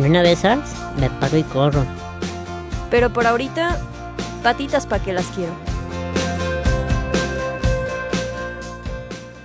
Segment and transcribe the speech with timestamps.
[0.00, 1.84] En una de esas me paro y corro.
[2.90, 3.78] Pero por ahorita,
[4.42, 5.52] patitas pa' que las quiero.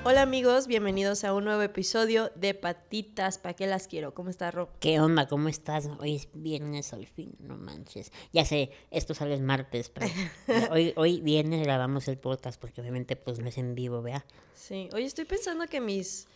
[0.06, 4.14] Hola amigos, bienvenidos a un nuevo episodio de Patitas pa' que las quiero.
[4.14, 4.70] ¿Cómo estás, Rob?
[4.80, 5.28] ¿Qué onda?
[5.28, 5.90] ¿Cómo estás?
[6.00, 8.14] Hoy es viernes al fin, no manches.
[8.32, 10.08] Ya sé, esto sale el martes, pero
[10.72, 14.26] hoy, hoy viernes grabamos el podcast porque obviamente pues no es en vivo, ¿vea?
[14.54, 16.30] Sí, hoy estoy pensando que mis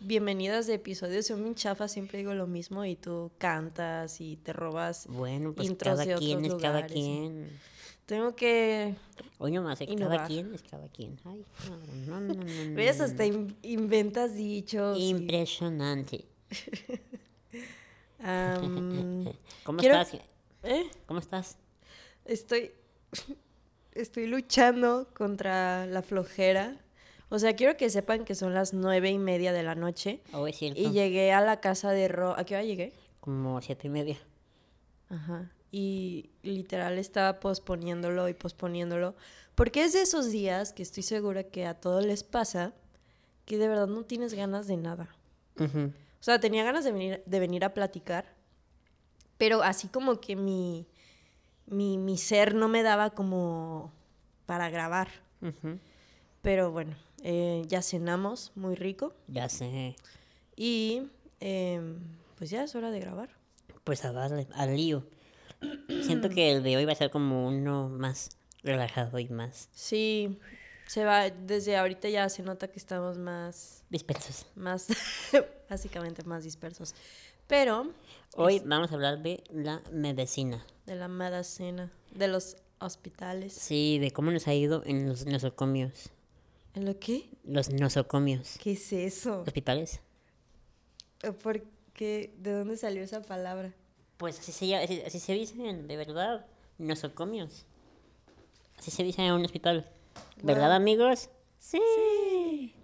[0.00, 4.52] bienvenidas de episodios son bien chafas, siempre digo lo mismo y tú cantas y te
[4.52, 7.50] robas Bueno, pues intros de cada quien es otros cada lugares, quien.
[8.06, 8.94] Tengo que...
[9.38, 10.26] Hoy nomás, cada Innovar.
[10.26, 11.18] quien es cada quien.
[11.24, 14.96] Ay, no, no, no, no, no, Ves, hasta in- inventas dichos.
[14.98, 16.24] y- Impresionante.
[19.64, 20.20] ¿Cómo quiero- estás?
[20.62, 20.84] ¿eh?
[21.06, 21.56] ¿Cómo estás?
[22.24, 22.72] Estoy,
[23.92, 26.76] estoy luchando contra la flojera.
[27.30, 30.46] O sea, quiero que sepan que son las nueve y media de la noche Oh,
[30.46, 30.80] es cierto.
[30.80, 32.34] y llegué a la casa de Ro.
[32.38, 32.92] ¿A qué hora llegué?
[33.20, 34.16] Como siete y media.
[35.10, 35.50] Ajá.
[35.70, 39.14] Y literal estaba posponiéndolo y posponiéndolo.
[39.54, 42.72] Porque es de esos días que estoy segura que a todos les pasa
[43.44, 45.08] que de verdad no tienes ganas de nada.
[45.58, 45.86] Ujú.
[46.20, 48.34] O sea, tenía ganas de venir, de venir a platicar,
[49.36, 50.86] pero así como que mi,
[51.66, 53.92] mi, mi ser no me daba como
[54.46, 55.08] para grabar.
[55.42, 55.78] Ujú.
[56.42, 59.14] Pero bueno, eh, ya cenamos, muy rico.
[59.28, 59.96] Ya sé.
[60.56, 61.02] Y
[61.40, 61.98] em,
[62.36, 63.30] pues ya es hora de grabar.
[63.84, 65.04] Pues a darle, al lío.
[66.02, 68.30] Siento que el de hoy va a ser como uno más
[68.62, 70.38] relajado y más Sí,
[70.86, 74.46] se va, desde ahorita ya se nota que estamos más, dispersos.
[74.54, 74.86] más,
[75.70, 76.94] básicamente más dispersos.
[77.46, 77.90] Pero
[78.36, 80.64] Hoy vamos a hablar de la medicina.
[80.86, 83.52] de la medicina, de los hospitales.
[83.54, 86.10] Sí, de cómo nos ha ido en los nosocomios.
[86.74, 87.30] ¿En lo qué?
[87.44, 88.58] Los nosocomios.
[88.62, 89.40] ¿Qué es eso?
[89.40, 90.00] ¿Hospitales?
[91.42, 92.32] ¿Por qué?
[92.38, 93.72] ¿De dónde salió esa palabra?
[94.16, 96.46] Pues así se, así, así se dicen, de verdad.
[96.78, 97.66] Nosocomios.
[98.78, 99.88] Así se dice en un hospital.
[100.42, 101.30] ¿Verdad, amigos?
[101.58, 102.74] Sí.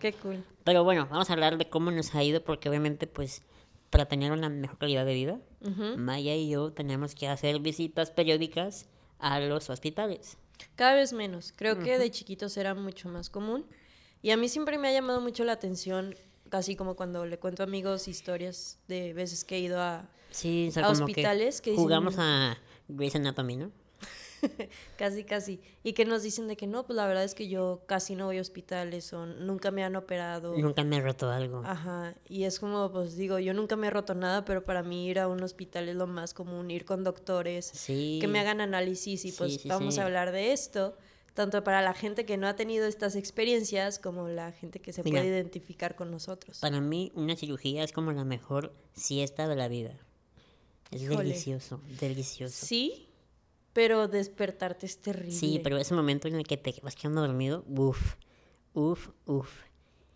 [0.00, 0.44] Qué cool.
[0.64, 3.42] Pero bueno, vamos a hablar de cómo nos ha ido porque obviamente pues
[3.90, 5.38] para tener una mejor calidad de vida.
[5.96, 8.86] Maya y yo tenemos que hacer visitas periódicas
[9.18, 10.36] a los hospitales.
[10.76, 11.52] Cada vez menos.
[11.56, 13.66] Creo que de chiquitos era mucho más común.
[14.22, 16.14] Y a mí siempre me ha llamado mucho la atención,
[16.48, 20.08] casi como cuando le cuento a amigos historias de veces que he ido a...
[20.30, 22.56] Sí, o sea, A hospitales que que dicen- jugamos a
[22.88, 23.70] Grey's Anatomy, ¿no?
[24.98, 25.60] casi, casi.
[25.82, 28.26] Y que nos dicen de que no, pues la verdad es que yo casi no
[28.26, 30.56] voy a hospitales o nunca me han operado.
[30.56, 31.62] Nunca me he roto algo.
[31.64, 35.08] Ajá, y es como, pues digo, yo nunca me he roto nada, pero para mí
[35.08, 38.18] ir a un hospital es lo más común, ir con doctores, Sí.
[38.20, 40.96] que me hagan análisis y Sí, pues sí, vamos a hablar de esto,
[41.34, 45.02] tanto para la gente que no ha tenido estas experiencias como la gente que se
[45.02, 45.20] Mira.
[45.20, 46.60] puede identificar con nosotros.
[46.60, 49.98] Para mí una cirugía es como la mejor siesta de la vida.
[50.92, 51.24] Es Híjole.
[51.24, 52.66] delicioso, delicioso.
[52.66, 53.08] Sí,
[53.74, 55.32] pero despertarte es terrible.
[55.32, 58.14] Sí, pero ese momento en el que te vas quedando dormido, uff,
[58.72, 59.50] uff, uff.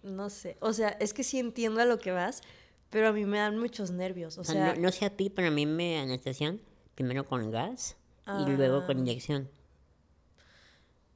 [0.03, 2.41] No sé, o sea, es que sí entiendo a lo que vas,
[2.89, 5.29] pero a mí me dan muchos nervios, o sea, sea, no, no sé a ti,
[5.29, 6.61] pero a mí me anestesian
[6.95, 7.97] primero con gas
[8.39, 9.01] y luego con Ah.
[9.01, 9.51] inyección.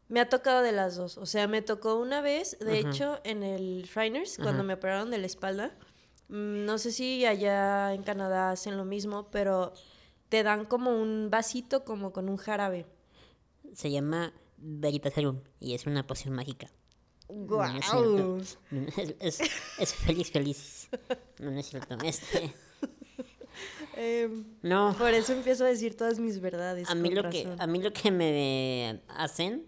[0.09, 1.17] Me ha tocado de las dos.
[1.17, 2.91] O sea, me tocó una vez, de Ajá.
[2.91, 4.63] hecho, en el Shriners, cuando Ajá.
[4.65, 5.75] me operaron de la espalda.
[6.29, 9.73] Mm, No sé si allá en Canadá hacen lo mismo, pero
[10.33, 12.87] te dan como un vasito como con un jarabe.
[13.75, 16.71] Se llama Veritaserum y es una poción mágica.
[17.29, 17.63] No
[19.21, 20.89] es feliz, feliz.
[21.39, 21.99] No, no es cierto.
[22.03, 22.55] Este,
[23.95, 26.89] Em, no, por eso empiezo a decir todas mis verdades.
[26.89, 29.67] a mí, lo que, a mí lo que me hacen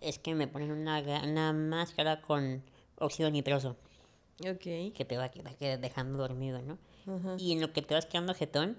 [0.00, 2.62] es que me ponen una, una máscara con
[2.96, 3.76] óxido nitroso
[4.40, 4.94] Ok.
[4.94, 6.78] que te va, va dejando dormido, ¿no?
[7.36, 8.78] Y en lo que te vas quedando jetón,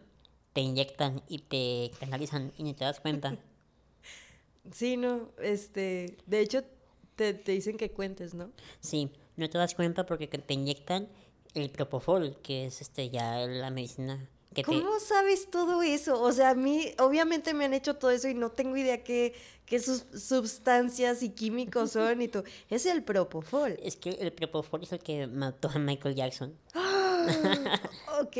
[0.53, 3.37] te inyectan y te canalizan y ni te das cuenta.
[4.71, 6.63] Sí, no, este, de hecho,
[7.17, 8.49] te, te dicen que cuentes, ¿no?
[8.79, 11.09] Sí, no te das cuenta porque que te inyectan
[11.53, 14.71] el propofol, que es este ya la medicina que te...
[14.71, 16.21] ¿Cómo sabes todo eso?
[16.21, 19.33] O sea, a mí, obviamente me han hecho todo eso y no tengo idea qué,
[19.65, 22.43] qué sus sustancias y químicos son y tú.
[22.69, 23.77] Es el propofol.
[23.83, 26.57] Es que el propofol es el que mató a Michael Jackson.
[28.21, 28.37] Ok.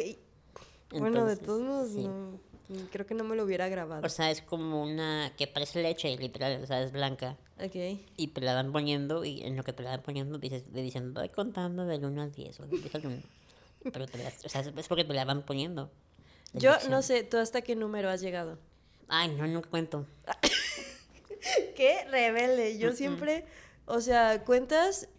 [1.00, 2.04] Bueno, de todos modos, sí.
[2.04, 2.40] no,
[2.92, 4.06] creo que no me lo hubiera grabado.
[4.06, 7.38] O sea, es como una que parece leche, literal, o sea, es blanca.
[7.64, 7.76] Ok.
[8.18, 10.82] Y te la van poniendo y en lo que te la van poniendo dices, te
[10.82, 13.22] dicen, voy contando del 1 al 10 o del 10 al 1.
[13.92, 15.92] Pero te o sea, es porque te la van poniendo.
[16.54, 18.58] la Yo no sé, ¿tú hasta qué número has llegado?
[19.08, 20.06] Ay, no, nunca cuento.
[21.76, 22.78] ¿Qué rebelde?
[22.78, 23.46] Yo siempre,
[23.86, 25.10] o sea, cuentas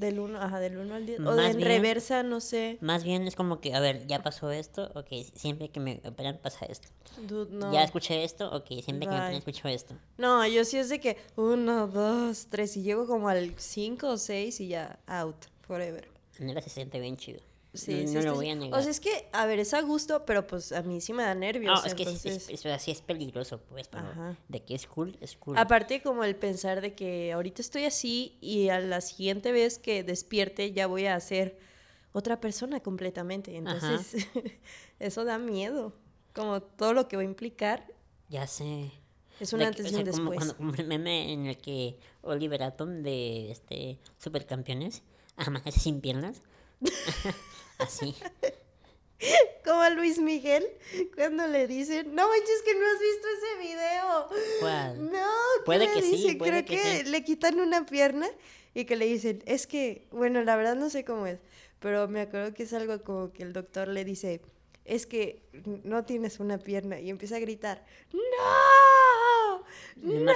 [0.00, 1.20] Del 1, ajá, del 1 al 10.
[1.20, 2.78] O de en reversa, no sé.
[2.80, 6.38] Más bien es como que, a ver, ya pasó esto, ok, siempre que me operan
[6.38, 6.88] pasa esto.
[7.28, 7.70] Dude, no.
[7.70, 9.38] Ya escuché esto, ok, siempre que me operan Bye.
[9.38, 9.94] escucho esto.
[10.16, 14.16] No, yo sí es de que 1, 2, 3 y llego como al 5 o
[14.16, 16.08] 6 y ya out, forever.
[16.38, 17.40] Neta se siente bien chido.
[17.72, 18.78] Sí, no sí no lo voy a negar.
[18.78, 21.22] O sea, es que, a ver, es a gusto, pero pues a mí sí me
[21.22, 21.80] da nervios.
[21.80, 22.50] no, es que sí- sí- entonces...
[22.50, 24.36] es, así es peligroso, pues, pero Ajá.
[24.48, 25.56] de que es cool, es cool.
[25.56, 30.02] Aparte como el pensar de que ahorita estoy así y a la siguiente vez que
[30.02, 31.58] despierte ya voy a ser
[32.12, 33.56] otra persona completamente.
[33.56, 34.16] Entonces
[34.98, 35.94] eso da miedo.
[36.34, 37.86] Como todo lo que va a implicar
[38.28, 38.90] Ya sé.
[39.38, 40.52] es un De que- antes o y un como después.
[40.54, 45.02] como el meme en el que Oliver Atom de este Supercampeones
[45.36, 46.42] amanece sin piernas.
[47.80, 48.14] Así.
[49.64, 50.66] Como a Luis Miguel
[51.14, 54.28] cuando le dicen, no manches que no has visto ese video.
[54.60, 55.10] ¿Cuál?
[55.12, 55.28] No,
[55.58, 56.38] ¿qué Puede le que sí, dicen?
[56.38, 57.10] puede Creo que que, sí.
[57.10, 58.28] le quitan una pierna
[58.74, 61.38] y que le dicen, es que, bueno, la verdad no sé cómo es,
[61.80, 64.40] pero me acuerdo que es algo como que el doctor le dice,
[64.84, 65.42] es que
[65.84, 68.20] no tienes una pierna y empieza a gritar, ¡No!
[69.96, 70.32] No.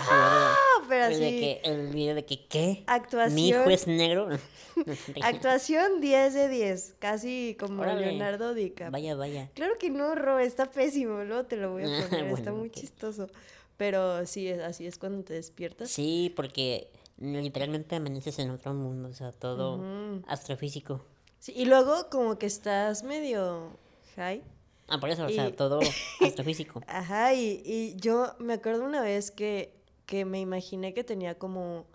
[0.89, 2.85] Pero de así, que el video de que, ¿qué?
[2.87, 3.35] Actuación.
[3.35, 4.29] Mi hijo es negro.
[5.23, 8.07] actuación 10 de 10, casi como Órale.
[8.07, 8.91] Leonardo DiCaprio.
[8.91, 9.51] Vaya, vaya.
[9.55, 13.29] Claro que no, Ro, está pésimo, luego te lo voy a poner, está muy chistoso.
[13.77, 15.91] Pero sí, es- así es cuando te despiertas.
[15.91, 19.83] Sí, porque literalmente amaneces en otro mundo, o sea, todo
[20.27, 21.05] astrofísico.
[21.39, 23.79] Sí, y luego como que estás medio
[24.17, 24.43] high.
[24.89, 25.81] Ah, por eso, o sea, todo
[26.21, 26.83] astrofísico.
[26.87, 29.75] Ajá, y, y yo me acuerdo una vez que,
[30.07, 31.87] que me imaginé que tenía como,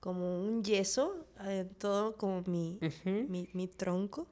[0.00, 4.28] como un yeso en todo como mi, mi, mi tronco.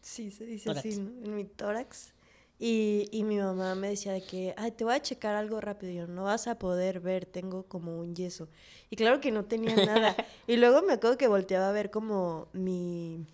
[0.00, 0.98] Sí, se dice así.
[0.98, 1.10] ¿no?
[1.24, 2.14] En mi tórax.
[2.58, 5.92] Y, y mi mamá me decía de que, ay, te voy a checar algo rápido.
[5.92, 8.48] Y yo, no vas a poder ver, tengo como un yeso.
[8.90, 10.14] Y claro que no tenía nada.
[10.46, 13.26] y luego me acuerdo que volteaba a ver como mi,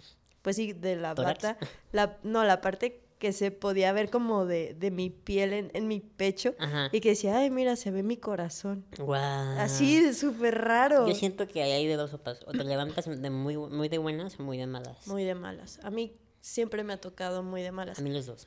[0.47, 1.43] pues sí, de la ¿Tórax?
[1.43, 1.59] bata.
[1.91, 5.89] La, no, la parte que se podía ver como de, de mi piel en, en
[5.89, 6.55] mi pecho.
[6.61, 6.89] Ajá.
[6.93, 8.85] Y que decía, ay, mira, se ve mi corazón.
[8.97, 9.59] Guau.
[9.59, 11.09] Así, súper raro.
[11.09, 12.39] Yo siento que ahí hay de dos sopas.
[12.47, 15.05] O te levantas de muy, muy de buenas o muy de malas.
[15.09, 15.81] Muy de malas.
[15.83, 17.99] A mí siempre me ha tocado muy de malas.
[17.99, 18.47] A mí los dos.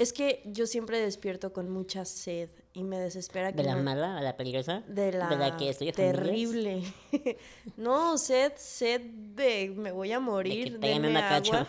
[0.00, 4.16] Es que yo siempre despierto con mucha sed y me desespera que De la mala
[4.16, 4.82] a la peligrosa.
[4.88, 6.82] de la, que estoy terrible.
[7.76, 11.52] no, sed, sed de me voy a De que morir, tráigame deme una cacho.
[11.54, 11.68] agua.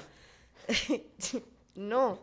[1.75, 2.19] no,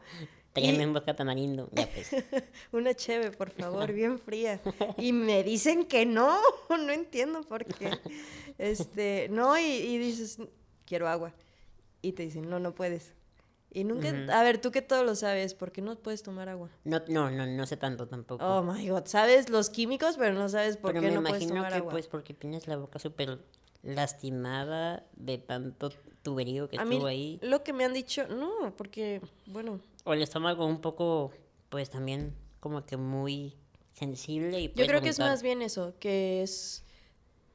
[0.54, 1.68] Tráigame un vodka tamarindo.
[1.72, 2.08] Ya pues.
[2.72, 4.62] una cheve, por favor, bien fría.
[4.96, 6.40] Y me dicen que no,
[6.70, 7.90] no entiendo por qué.
[8.56, 10.38] Este, no, y, y dices,
[10.86, 11.34] quiero agua.
[12.00, 13.12] Y te dicen, no, no puedes.
[13.70, 16.70] Y nunca, a ver, tú que todo lo sabes, ¿por qué no puedes tomar agua?
[16.84, 18.42] No, no, no, no sé tanto tampoco.
[18.44, 21.42] Oh my god, sabes los químicos, pero no sabes por Pero qué me no puedes
[21.42, 21.90] imagino tomar que agua.
[21.90, 23.38] pues porque tienes la boca súper
[23.82, 25.90] lastimada de tanto
[26.22, 27.38] tuberío que A mí estuvo ahí.
[27.42, 31.32] lo que me han dicho, no, porque, bueno, O el estómago un poco,
[31.68, 33.54] pues también como que muy
[33.92, 36.84] sensible y yo creo que es más bien eso, que es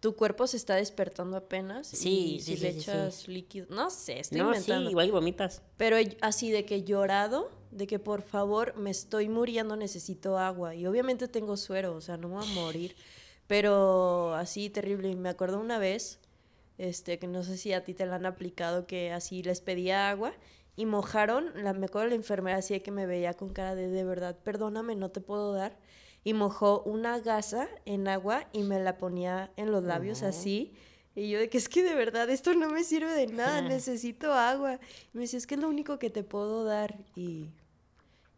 [0.04, 3.68] tu cuerpo se está despertando apenas Sí, y sí, si sí, le sí, echas líquido,
[3.70, 4.90] no sé, estoy No, inventando.
[4.90, 5.62] sí, igual vomitas.
[5.78, 10.76] Pero así de que llorado, de que por favor me estoy muriendo, necesito agua.
[10.76, 12.96] Y obviamente tengo suero, o sea, no me voy a morir.
[13.48, 15.10] Pero así terrible.
[15.10, 16.20] Y me acuerdo una vez,
[16.78, 20.10] este, que no sé si a ti te la han aplicado, que así les pedía
[20.10, 20.34] agua
[20.76, 23.88] y mojaron, la, me acuerdo la enfermera así de que me veía con cara de
[23.90, 25.78] de verdad, perdóname, no te puedo dar.
[26.23, 30.73] Y mojó una gasa en agua y me la ponía en los labios así.
[31.15, 34.33] Y yo de que es que de verdad esto no me sirve de nada, necesito
[34.33, 34.80] agua.
[35.13, 36.97] Y me decía, es que es lo único que te puedo dar.
[37.15, 37.49] Y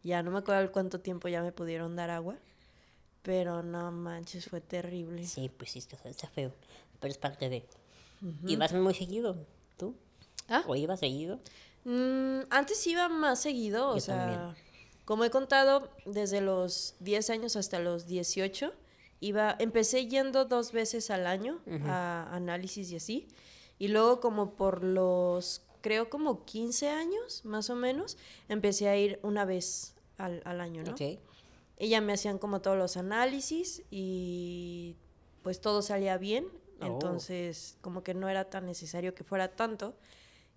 [0.04, 2.36] ya no me acuerdo cuánto tiempo ya me pudieron dar agua.
[3.22, 5.26] Pero no manches, fue terrible.
[5.26, 6.54] Sí, pues sí, está, está feo.
[7.00, 7.66] Pero es parte de...
[8.46, 9.36] ¿Y vas muy seguido?
[9.78, 9.96] ¿Tú?
[10.48, 10.64] ¿Ah?
[10.68, 11.40] ¿O ibas seguido?
[11.86, 14.66] Mm, antes iba más seguido, o sea, también.
[15.06, 18.74] Como he contado, desde los 10 años hasta los 18,
[19.22, 23.28] iba, empecé yendo dos veces al año a análisis y así,
[23.78, 28.18] y luego como por los, creo como 15 años, más o menos,
[28.50, 30.92] empecé a ir una vez al, al año, ¿no?
[30.92, 31.20] Ok.
[31.78, 34.96] Y ya me hacían como todos los análisis y
[35.44, 36.48] pues todo salía bien.
[36.80, 36.86] Oh.
[36.86, 39.96] Entonces, como que no era tan necesario que fuera tanto.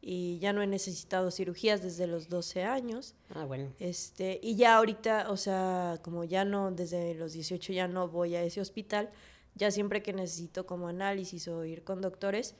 [0.00, 3.14] Y ya no he necesitado cirugías desde los 12 años.
[3.34, 3.72] Ah, bueno.
[3.80, 8.36] Este, y ya ahorita, o sea, como ya no, desde los 18 ya no voy
[8.36, 9.10] a ese hospital,
[9.54, 12.54] ya siempre que necesito como análisis o ir con doctores,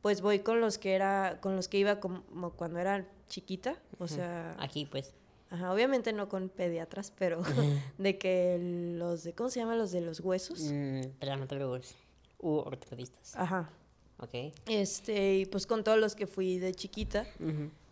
[0.00, 2.22] pues voy con los que era, con los que iba como
[2.56, 5.12] cuando era chiquita, o sea, Aquí, pues.
[5.50, 7.42] Ajá, obviamente no con pediatras, pero
[7.98, 8.58] de que
[8.98, 9.76] los de, ¿cómo se llama?
[9.76, 10.60] Los de los huesos.
[10.72, 11.94] Mm, traumatólogos
[12.38, 13.34] u ortopedistas.
[13.36, 13.70] Ajá.
[14.20, 14.52] Ok.
[14.66, 17.26] Este, y pues con todos los que fui de chiquita.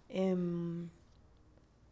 [0.08, 0.88] Em,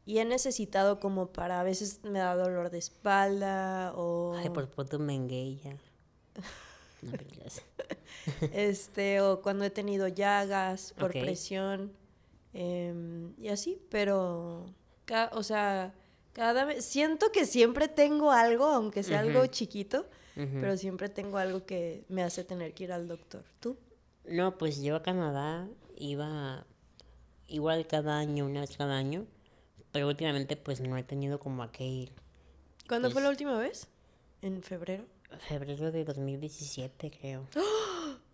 [0.06, 4.34] y he necesitado como para, a veces me da dolor de espalda o...
[4.36, 5.76] Ay, por puto mengue ya.
[7.02, 7.12] No
[8.52, 11.92] este, o cuando he tenido llagas por presión
[12.54, 14.64] em, y así, pero,
[15.04, 15.92] ca- o sea,
[16.32, 21.64] cada vez, siento que siempre tengo algo, aunque sea algo chiquito, pero siempre tengo algo
[21.66, 23.44] que me hace tener que ir al doctor.
[23.60, 23.76] ¿Tú?
[24.26, 26.66] No, pues yo a Canadá iba
[27.46, 29.26] igual cada año, una vez cada año,
[29.92, 32.12] pero últimamente pues no he tenido como a qué ir.
[32.88, 33.88] ¿Cuándo fue Pues- la última vez?
[34.42, 35.04] ¿En febrero?
[35.48, 37.46] Febrero de 2017 creo.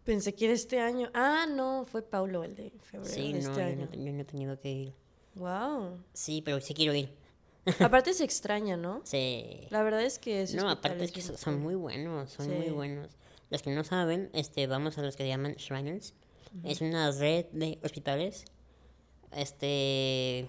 [0.05, 1.11] Pensé que era este año.
[1.15, 3.89] Ah, no, fue Paulo el de febrero Sí, de no, este yo año.
[3.93, 4.95] no, yo no he tenido que ir.
[5.35, 5.99] Wow.
[6.13, 7.15] Sí, pero sí quiero ir.
[7.79, 9.03] Aparte se extraña, ¿no?
[9.05, 9.67] Sí.
[9.71, 13.11] La verdad es que No, aparte es que son muy buenos, son muy buenos.
[13.51, 16.15] Los que no saben, este, vamos a los que llaman Shriners.
[16.65, 18.45] Es una red de hospitales,
[19.33, 20.49] este,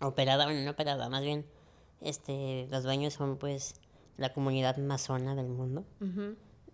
[0.00, 1.44] operada, bueno, no operada, más bien,
[2.00, 3.74] este, los dueños son pues
[4.18, 5.84] la comunidad masona del mundo.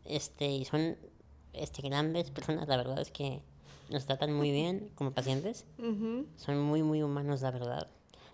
[0.04, 0.98] Este, y son,
[1.52, 3.42] este, grandes personas, la verdad es que
[3.90, 5.64] nos tratan muy bien como pacientes.
[6.36, 7.88] Son muy, muy humanos, la verdad.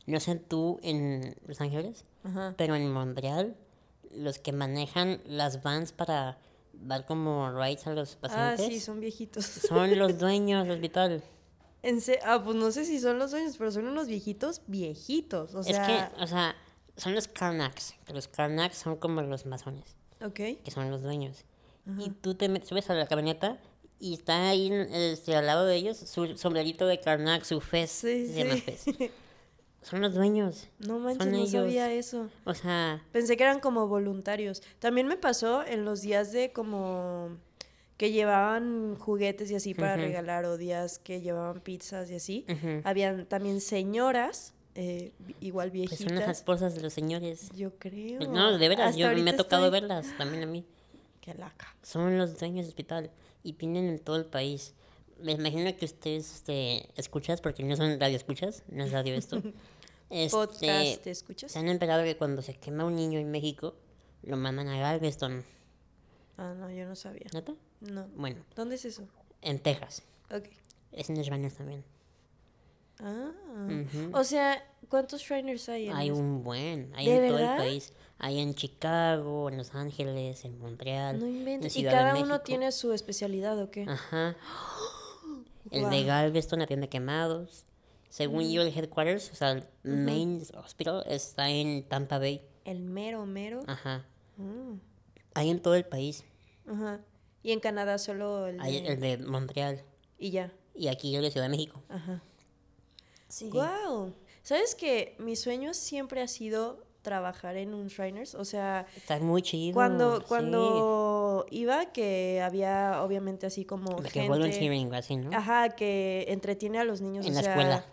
[0.06, 2.04] No sé tú en Los Ángeles,
[2.56, 3.56] pero en Montreal,
[4.12, 6.38] los que manejan las vans para
[6.80, 8.18] dar como rides a los Ah,
[8.54, 9.44] pacientes sí, son viejitos.
[9.68, 11.22] son los dueños del hospital.
[11.82, 15.54] En se- ah, pues no sé si son los dueños, pero son unos viejitos, viejitos.
[15.54, 16.56] O es sea, que, o sea,
[16.96, 17.94] son los Karnaks.
[18.06, 20.34] que Los Karnaks son como los masones, ok.
[20.34, 21.44] que son los dueños.
[21.98, 23.60] Y tú te subes a la camioneta
[24.00, 27.90] y está ahí este, al lado de ellos su sombrerito de Karnak, su fez.
[27.92, 28.60] Sí, se llama sí.
[28.62, 28.84] fez.
[29.88, 30.68] Son los dueños.
[30.80, 31.50] No manches, no ellos.
[31.50, 32.28] sabía eso.
[32.44, 34.62] O sea, Pensé que eran como voluntarios.
[34.80, 37.28] También me pasó en los días de como
[37.96, 42.44] que llevaban juguetes y así para regalar o días que llevaban pizzas y así.
[42.48, 42.80] ujú.
[42.84, 45.98] Habían también señoras, eh, igual pues viejitas.
[46.08, 47.48] son las esposas de los señores.
[47.56, 48.20] Yo creo.
[48.28, 50.66] No, de veras, Hasta yo me ha tocado estoy- verlas también a mí.
[51.20, 51.74] Qué laca.
[51.82, 53.10] Son los dueños del hospital
[53.44, 54.74] y tienen en todo el país.
[55.22, 59.40] Me imagino que ustedes este, escuchas, porque no son radio escuchas, no es radio esto.
[60.08, 61.52] Podcast, Este, ¿te escuchas?
[61.52, 63.74] se han enterado que cuando se quema un niño en México,
[64.22, 65.44] lo mandan a Galveston.
[66.38, 67.26] Ah, no, yo no sabía.
[67.32, 67.54] ¿Nota?
[67.80, 68.06] No.
[68.14, 69.02] Bueno, ¿Dónde es eso?
[69.42, 70.02] en Texas.
[70.30, 70.44] Ok.
[70.92, 71.84] Es en Shriners también.
[73.00, 73.30] Ah.
[73.66, 74.16] Ujú.
[74.16, 77.56] O sea, ¿cuántos Shriners hay en Hay un buen, hay ¿De en todo el verdad?
[77.58, 77.92] país.
[78.18, 81.18] Hay en Chicago, en Los Ángeles, en Montreal.
[81.18, 81.76] No en inventes.
[81.76, 83.84] ¿Y de cada uno tiene su especialidad o qué?
[83.88, 84.36] Ajá.
[85.70, 86.06] El de Guau.
[86.06, 87.64] Galveston atiende quemados.
[88.08, 92.40] Según yo, el headquarters, o sea, el main hospital está en Tampa Bay.
[92.64, 93.60] El mero, mero.
[93.66, 94.04] Ajá.
[94.36, 94.74] Mm,
[95.34, 96.24] Hay en todo el país.
[96.66, 97.00] Ajá.
[97.42, 99.82] Y en Canadá solo el, Hay de- el de Montreal.
[100.18, 100.52] Y ya.
[100.74, 101.82] Y aquí el de Ciudad de México.
[101.88, 102.22] Ajá.
[103.28, 103.50] Sí.
[103.50, 104.14] Wow.
[104.42, 108.34] ¿Sabes que mi sueño siempre ha sido trabajar en un Shriners?
[108.34, 109.74] O sea, Está muy chido.
[109.74, 110.24] cuando, sí.
[110.28, 114.28] cuando iba, que había obviamente así como que gente...
[114.28, 115.36] volunteering, así, ¿no?
[115.36, 117.26] Ajá, que entretiene a los niños.
[117.26, 117.84] En o la sea, escuela.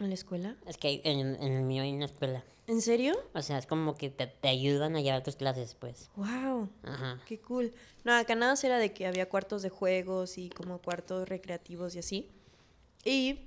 [0.00, 0.56] ¿En la escuela?
[0.66, 2.44] Es que en, en el mío hay una escuela.
[2.66, 3.14] ¿En serio?
[3.34, 6.10] O sea, es como que te, te ayudan a llevar tus clases, pues.
[6.16, 6.70] Wow.
[6.82, 7.20] Ajá.
[7.26, 7.72] Qué cool.
[8.04, 11.98] No, acá nada era de que había cuartos de juegos y como cuartos recreativos y
[11.98, 12.30] así.
[13.04, 13.40] Y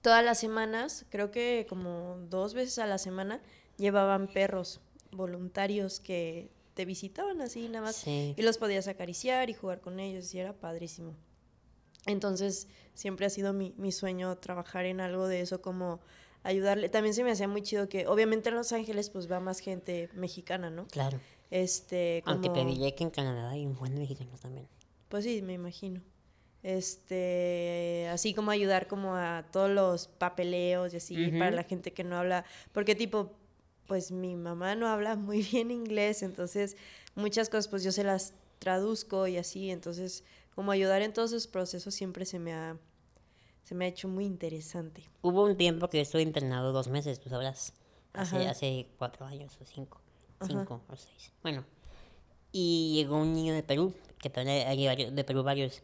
[0.00, 3.42] todas las semanas, creo que como dos veces a la semana,
[3.76, 4.80] llevaban perros
[5.12, 7.96] voluntarios que te visitaban así nada más.
[7.96, 8.34] Sí.
[8.36, 11.14] Y los podías acariciar y jugar con ellos y era padrísimo.
[12.06, 16.00] Entonces, siempre ha sido mi, mi sueño trabajar en algo de eso, como
[16.42, 16.88] ayudarle.
[16.88, 20.08] También se me hacía muy chido que, obviamente en Los Ángeles, pues va más gente
[20.14, 20.86] mexicana, ¿no?
[20.88, 21.20] Claro.
[21.50, 22.36] Este, como...
[22.36, 24.66] Aunque te que en Canadá hay un buen mexicano también.
[25.08, 26.00] Pues sí, me imagino.
[26.62, 32.04] Este, así como ayudar como a todos los papeleos y así para la gente que
[32.04, 33.32] no habla, porque tipo,
[33.86, 36.76] pues mi mamá no habla muy bien inglés, entonces
[37.14, 40.22] muchas cosas pues yo se las traduzco y así, entonces
[40.60, 42.76] como ayudar en todos esos procesos siempre se me ha
[43.64, 45.02] se me ha hecho muy interesante.
[45.22, 47.72] Hubo un tiempo que estuve internado dos meses, tú sabrás.
[48.12, 48.50] Hace, Ajá.
[48.50, 50.02] hace cuatro años o cinco.
[50.38, 50.48] Ajá.
[50.50, 51.32] Cinco o seis.
[51.42, 51.64] Bueno.
[52.52, 55.82] Y llegó un niño de Perú, que también hay varios- de Perú varios.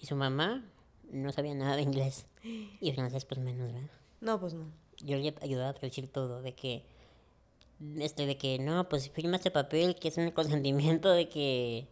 [0.00, 0.64] Y su mamá
[1.12, 2.26] no sabía nada de inglés.
[2.42, 3.88] Y francés, pues menos, ¿verdad?
[4.20, 4.72] No, pues no.
[4.96, 6.84] Yo le ayudaba a traducir todo, de que.
[7.98, 11.86] Este, de que no, pues firma este papel que es un consentimiento de que.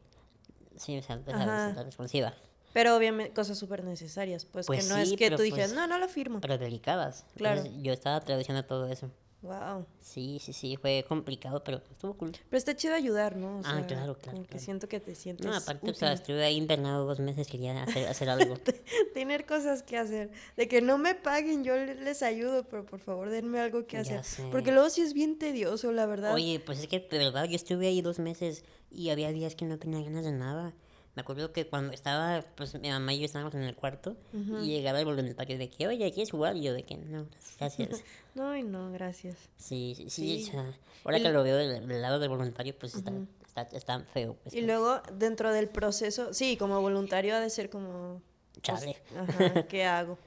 [0.76, 1.72] Sí, o sea, Ajá.
[1.74, 2.34] la responsiva.
[2.72, 5.76] Pero obviamente cosas súper necesarias, pues, Pues que no sí, es que tú dijeras, pues-
[5.80, 6.40] no, no lo firmo.
[6.40, 7.24] Pero delicadas.
[7.36, 7.60] Claro.
[7.60, 9.10] Entonces, yo estaba traduciendo todo eso.
[9.42, 9.86] Wow.
[10.00, 12.32] Sí, sí, sí, fue complicado, pero estuvo cool.
[12.32, 13.58] Pero está chido ayudar, ¿no?
[13.58, 14.64] O Ah, sea, claro, claro, Como que claro.
[14.64, 15.46] siento que te sientes.
[15.46, 16.20] No, aparte, o sea, útil.
[16.20, 18.54] estuve ahí internado dos meses, quería hacer, hacer algo.
[19.14, 20.30] Tener cosas que hacer.
[20.56, 23.98] De que no me paguen, yo le- les ayudo, pero por favor denme algo que
[23.98, 24.22] hacer.
[24.50, 26.32] Porque luego sí es bien tedioso, la verdad.
[26.34, 29.64] Oye, pues es que de verdad yo estuve ahí dos meses y había días que
[29.66, 30.74] no tenía ganas de nada.
[31.16, 34.16] Me acuerdo que cuando estaba, pues mi mamá y yo estábamos en el cuarto
[34.62, 36.56] y llegaba el voluntario de que, oye, ¿quieres jugar?
[36.56, 37.26] Y yo de que, no,
[37.58, 38.02] gracias.
[38.34, 39.34] No, ay, no, gracias.
[39.56, 40.48] Sí, sí, sí, Sí.
[40.50, 43.12] o sea, ahora Y- que lo veo del, del lado del voluntario, pues está,
[43.46, 44.36] está, está feo.
[44.42, 48.20] Pues, Y luego, dentro del proceso, sí, como voluntario ha de ser como...
[48.52, 48.96] pues, Chale.
[49.16, 50.18] ajá, ¿qué hago?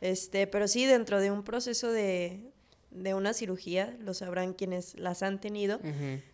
[0.00, 2.50] Este, pero sí, dentro de un proceso de,
[2.90, 5.78] de una cirugía, lo sabrán quienes las han tenido,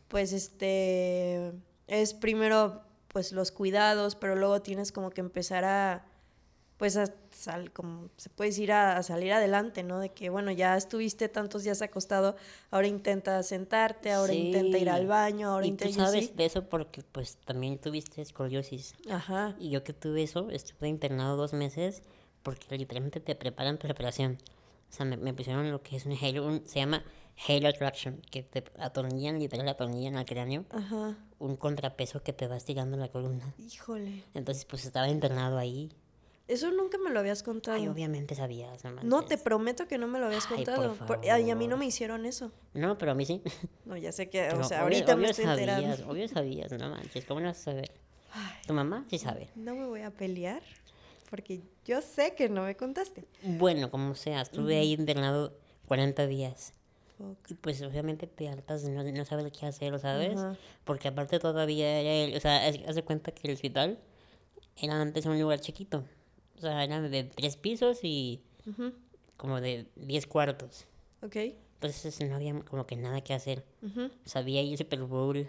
[0.09, 1.53] pues este,
[1.87, 2.81] es primero
[3.19, 6.05] pues los cuidados, pero luego tienes como que empezar a,
[6.77, 9.99] pues a sal, como se puede decir a, a salir adelante, ¿no?
[9.99, 12.37] De que bueno, ya estuviste tantos días acostado,
[12.71, 15.07] ahora intenta sentarte, ahora intenta ir al Sí.
[15.09, 16.05] baño, ahora y tú intenta...
[16.07, 16.33] sabes sí.
[16.37, 18.95] de eso porque pues también tuviste escoliosis.
[19.11, 19.57] Ajá.
[19.59, 22.05] Y yo que tuve eso, estuve internado dos meses
[22.45, 24.39] porque literalmente te preparan preparación.
[24.91, 27.03] O sea, me, me pusieron lo que es un halo, un- se llama
[27.49, 31.17] halo traction, que te atornillan, literal atornillan al cráneo Ajá.
[31.39, 33.55] Un contrapeso que te va estirando la columna.
[33.59, 34.25] Híjole.
[34.35, 35.91] Entonces, pues estaba internado ahí.
[36.49, 37.77] Eso nunca me lo habías contado.
[37.77, 41.07] Ay, obviamente sabías, no no, te prometo que no me lo habías Ay, por contado.
[41.07, 42.51] Por- ay, a mí no me hicieron eso.
[42.73, 43.43] No, pero a mí sí.
[43.85, 46.11] No, ya sé que, Pero o sea, obvio- ahorita me obvio estoy sabías, enterando.
[46.11, 47.91] Obvio sabías, no manches, ¿cómo no vas a saber?
[48.67, 49.49] Tu mamá sí sabe.
[49.57, 50.63] No me voy a pelear
[51.31, 53.27] porque yo sé que no me contaste.
[53.43, 55.55] Bueno, como sea, estuve ahí internado
[55.87, 56.73] 40 días.
[57.19, 57.51] Fuck.
[57.51, 60.41] Y pues obviamente te hartas no, no saber qué hacer, ¿sabes?
[60.85, 63.99] Porque aparte todavía era el, o sea, de cuenta que el hospital
[64.77, 66.05] era antes un lugar chiquito.
[66.57, 68.43] O sea, era de tres pisos y
[69.37, 70.87] como de 10 cuartos.
[71.23, 71.37] Ok.
[71.75, 73.65] Entonces no había como que nada que hacer.
[73.83, 75.49] O sea, ahí el Super Bowl.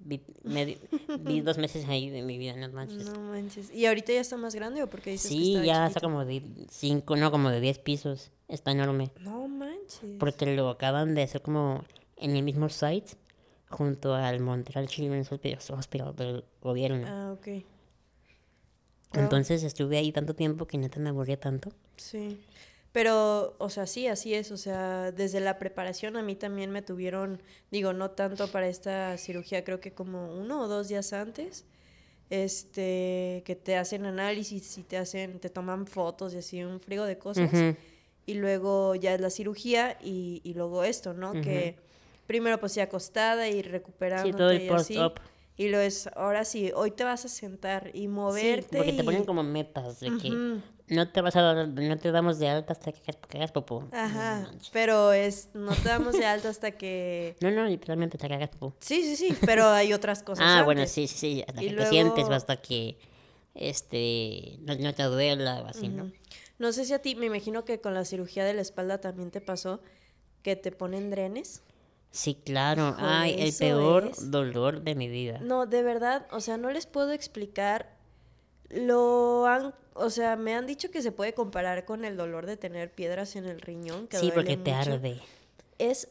[0.00, 0.78] Vi, me-
[1.20, 3.04] vi dos meses ahí de mi vida, no manches.
[3.10, 3.70] No manches.
[3.74, 5.86] ¿Y ahorita ya está más grande o porque dices que sí, estaba ya chiquito?
[5.88, 8.30] está como de 5, no, como de 10 pisos.
[8.48, 9.10] Está enorme.
[9.20, 10.16] No manches.
[10.18, 11.84] Porque lo acaban de hacer como
[12.16, 13.12] en el mismo site
[13.68, 17.06] junto al Montreal Children's Hospi- Hospital del gobierno.
[17.06, 17.64] Ah, ok.
[19.14, 21.70] Entonces estuve ahí tanto tiempo que neta me aburría tanto.
[21.96, 22.38] Sí.
[22.92, 24.50] Pero, o sea, sí, así es.
[24.50, 29.16] O sea, desde la preparación a mí también me tuvieron, digo, no tanto para esta
[29.18, 31.66] cirugía, creo que como uno o dos días antes,
[32.30, 37.04] este, que te hacen análisis y te hacen, te toman fotos y así, un frigo
[37.04, 37.50] de cosas.
[38.26, 41.32] Y luego ya es la cirugía y, y luego esto, ¿no?
[41.40, 41.76] Que
[42.26, 44.94] primero pues sí acostada y recuperándote Sí, todo y así.
[44.94, 45.18] post-op.
[45.56, 48.76] Y lo es, ahora sí, hoy te vas a sentar y Sí, moverte.
[48.76, 50.60] porque te ponen como metas de que.
[50.90, 53.52] No te vas a dar, no te damos de alta hasta que hagas, que hagas
[53.52, 53.80] popó.
[53.82, 57.36] No Ajá, pero es, no te damos de alto hasta que...
[57.40, 58.74] No, no, literalmente hasta que hagas popó.
[58.80, 61.74] Sí, sí, sí, pero hay otras cosas Ah, bueno, sí, sí, sí, hasta Y que
[61.74, 62.98] te sientes hasta que
[63.54, 66.10] este no, no te duela o así, ¿no?
[66.58, 69.30] No sé si a ti, me imagino que con la cirugía de la espalda también
[69.30, 69.80] te pasó
[70.42, 71.62] que te ponen drenes.
[72.10, 72.94] Sí, claro.
[72.98, 75.38] Ay, el peor es- dolor de mi vida.
[75.40, 77.97] No, de verdad, o sea, no les puedo explicar.
[78.70, 82.56] Lo han, o sea, me han dicho que se puede comparar con el dolor de
[82.56, 85.20] tener piedras en el riñón, que sí, duele porque te arde.
[85.78, 86.08] Es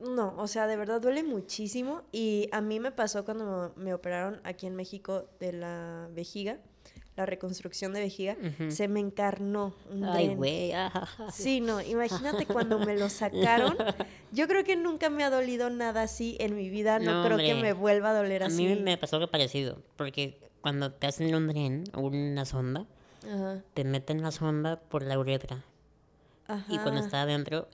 [0.00, 4.40] no, o sea, de verdad duele muchísimo y a mí me pasó cuando me operaron
[4.44, 6.58] aquí en México de la vejiga,
[7.16, 8.36] la reconstrucción de vejiga,
[8.68, 10.72] se me encarnó un Ay, güey.
[11.32, 13.76] Sí, no, imagínate cuando me lo sacaron.
[14.32, 17.38] Yo creo que nunca me ha dolido nada así en mi vida, no, No, creo
[17.38, 18.64] que me vuelva a doler A así.
[18.64, 22.86] mí me pasó algo parecido, porque cuando te hacen un dren o una sonda,
[23.24, 25.64] Ajá, te meten la sonda por la uretra
[26.68, 27.06] y cuando ajá.
[27.06, 27.68] está adentro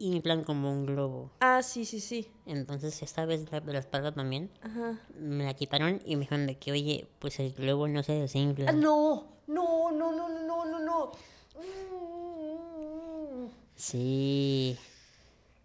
[0.00, 1.30] inflan como un globo.
[1.40, 2.28] Ah, sí, sí, sí.
[2.46, 4.98] Entonces esta vez la de la espalda también Ajá.
[5.18, 8.70] me la quitaron y me dijeron de que, oye, pues el globo no se desinfla.
[8.70, 11.12] Ah, no, no, no, no, no, no, no.
[11.56, 13.48] Mm.
[13.74, 14.76] Sí.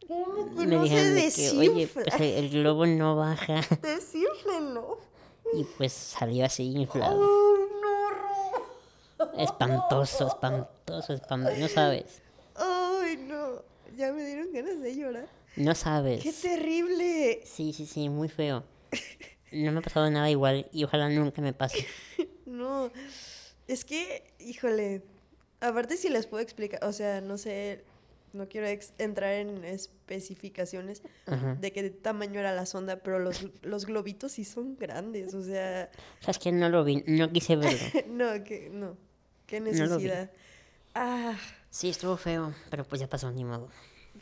[0.07, 2.03] ¿Cómo que Me no se dijeron de que, oye, desinfla?
[2.03, 3.61] pues el, el globo no baja.
[3.81, 4.97] Desinflenlo.
[5.51, 7.19] Y pues salió así inflado.
[7.19, 7.57] Oh,
[9.19, 9.39] no.
[9.39, 11.57] Espantoso, espantoso, espantoso.
[11.57, 12.21] No sabes.
[12.55, 13.61] Ay, no.
[13.97, 15.27] Ya me dieron ganas de llorar.
[15.55, 16.23] No sabes.
[16.23, 17.41] ¡Qué terrible!
[17.45, 18.63] Sí, sí, sí, muy feo.
[19.51, 21.85] No me ha pasado nada igual y ojalá nunca me pase.
[22.45, 22.91] No,
[23.67, 25.01] es que, híjole,
[25.59, 27.83] aparte si les puedo explicar, o sea, no sé,
[28.33, 28.67] no quiero
[28.97, 31.55] entrar en especificaciones Ajá.
[31.55, 35.89] de qué tamaño era la sonda, pero los, los globitos sí son grandes, o sea,
[36.19, 37.79] ¿Sabes que No lo vi, no quise verlo.
[38.07, 38.97] no, que, no,
[39.45, 40.31] qué No necesidad.
[40.95, 41.37] Ah,
[41.69, 43.67] Sí, estuvo feo, pero pues ya pasó, ni modo.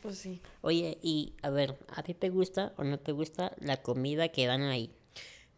[0.02, 0.42] Pues sí.
[0.62, 4.48] Oye, y a ver, ¿a ti te gusta o no te gusta la comida que
[4.48, 4.94] dan ahí?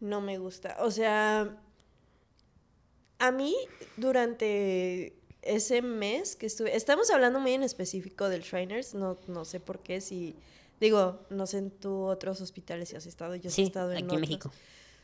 [0.00, 0.76] No me gusta.
[0.80, 1.56] O sea,
[3.20, 3.54] a mí
[3.96, 5.14] durante
[5.44, 9.80] ese mes que estuve, estamos hablando muy en específico del Shriners, no, no sé por
[9.80, 10.34] qué, si,
[10.80, 13.98] digo, no sé en tú otros hospitales si has estado, yo sí, he estado en
[13.98, 14.16] aquí otros.
[14.16, 14.50] en México.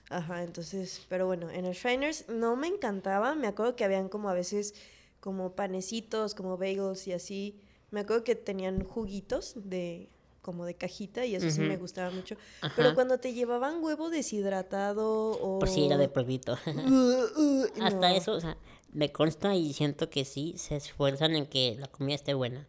[0.09, 4.29] Ajá, entonces, pero bueno, en el Shriners no me encantaba, me acuerdo que habían como
[4.29, 4.75] a veces
[5.21, 10.09] como panecitos, como bagels y así, me acuerdo que tenían juguitos de
[10.43, 12.35] como de cajita y eso sí me gustaba mucho.
[12.63, 12.73] Ajá.
[12.75, 15.59] Pero cuando te llevaban huevo deshidratado o...
[15.59, 16.59] Por si era de polvito.
[16.67, 18.07] Uh, uh, Hasta no.
[18.07, 18.57] eso, o sea,
[18.93, 22.67] me consta y siento que sí se esfuerzan en que la comida esté buena.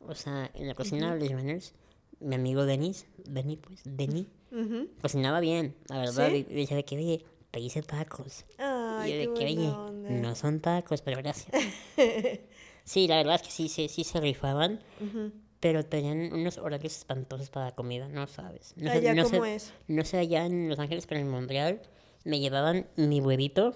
[0.00, 1.74] O sea, en la cocina de los Manners,
[2.20, 4.88] mi amigo Denis, Denis pues, Denis, Ujú.
[5.00, 6.30] cocinaba bien, la verdad.
[6.30, 6.46] ¿Sí?
[6.48, 8.44] Y y decía de que, oye, te hice tacos.
[8.58, 10.08] Ay, y yo de que, oye, onda.
[10.10, 11.54] no son tacos, pero gracias.
[12.84, 15.32] sí, la verdad es que sí, sí, sí se rifaban, Ujú.
[15.60, 18.72] pero tenían unos horarios espantosos para la comida, no sabes.
[18.76, 19.72] No sé, Allá, no ¿cómo sé, es?
[19.88, 21.82] no sé allá en Los Ángeles, pero en Montreal
[22.24, 23.74] me llevaban mi huevito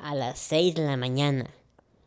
[0.00, 1.50] a las 6 de la mañana.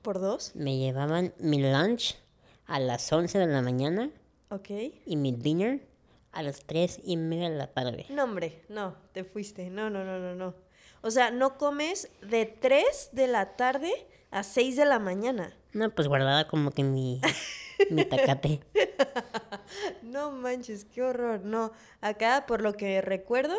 [0.02, 0.52] ¿Por dos?
[0.56, 2.18] Me llevaban mi lunch
[2.66, 4.10] a las 11 de la mañana
[4.50, 4.70] Ok.
[5.06, 5.86] y mi dinner
[6.32, 8.06] a las 3 y media de la tarde.
[8.10, 9.70] No, hombre, no, te fuiste.
[9.70, 10.54] No, no, no, no, no.
[11.02, 13.92] O sea, no comes de 3 de la tarde
[14.32, 15.54] a 6 de la mañana.
[15.74, 17.22] No, pues guardaba como que mi,
[17.90, 18.62] mi tacate.
[20.02, 21.42] No manches, qué horror.
[21.42, 23.56] No, acá por lo que recuerdo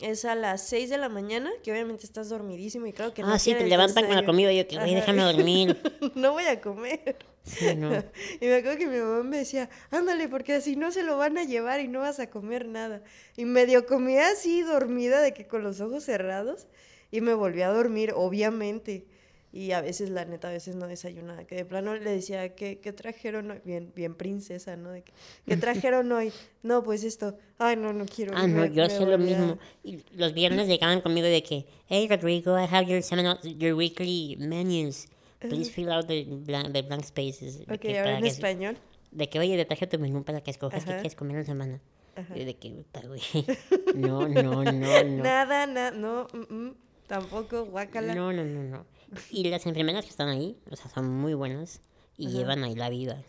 [0.00, 3.32] es a las 6 de la mañana, que obviamente estás dormidísimo y claro que no
[3.32, 5.76] ah, sí, te levantan con la comida y yo que, güey, déjame dormir.
[6.14, 7.16] no voy a comer.
[7.42, 7.90] Sí, no.
[8.40, 11.38] Y me acuerdo que mi mamá me decía, ándale, porque así no se lo van
[11.38, 13.02] a llevar y no vas a comer nada.
[13.36, 16.66] Y medio comía así dormida, de que con los ojos cerrados,
[17.10, 19.06] y me volví a dormir, obviamente.
[19.50, 21.44] Y a veces, la neta, a veces no desayunaba.
[21.44, 23.60] Que de plano le decía, ¿qué, qué trajeron hoy?
[23.64, 24.90] Bien, bien princesa, ¿no?
[24.90, 25.12] De que,
[25.46, 26.32] ¿Qué trajeron hoy?
[26.62, 27.36] No, pues esto.
[27.58, 28.34] Ay, no, no quiero.
[28.36, 29.58] Ah, no, me- yo hacía lo mismo.
[29.82, 34.36] Y los viernes llegaban conmigo de que, hey Rodrigo, I have your seminal, your weekly
[34.38, 35.06] menus.
[35.38, 37.60] Please fill out the blank, the blank spaces.
[37.70, 38.76] Ok, que, ahora en que- español.
[39.10, 41.46] De que, oye, te traje tu menú para que escojas qué quieres comer en la
[41.46, 41.80] semana.
[42.16, 42.36] Ajá.
[42.36, 43.22] Y de que, puta, güey.
[43.94, 45.22] No, no, no, no.
[45.22, 46.74] Nada, nada, no, mm, mm,
[47.08, 48.14] tampoco, guácala.
[48.14, 48.86] No, no, no, no.
[49.30, 51.80] Y las enfermeras que están ahí, o sea, son muy buenas
[52.16, 53.24] y llevan ahí la vida.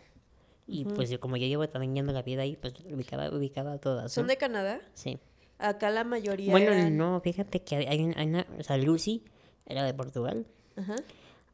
[0.66, 4.12] Y pues yo, como yo llevo también yendo la vida ahí, pues ubicaba, ubicaba todas.
[4.12, 4.80] ¿Son de Canadá?
[4.94, 5.18] Sí.
[5.58, 8.76] Acá la mayoría Bueno, eran- no, fíjate que hay, hay un- hay una, o sea,
[8.76, 9.24] Lucy
[9.66, 10.46] era de Portugal.
[10.76, 10.94] Ajá.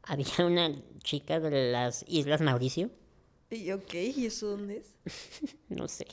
[0.03, 0.71] Había una
[1.03, 2.89] chica de las Islas Mauricio,
[3.49, 4.93] Y ok, ¿y eso dónde es?
[5.69, 6.05] no sé.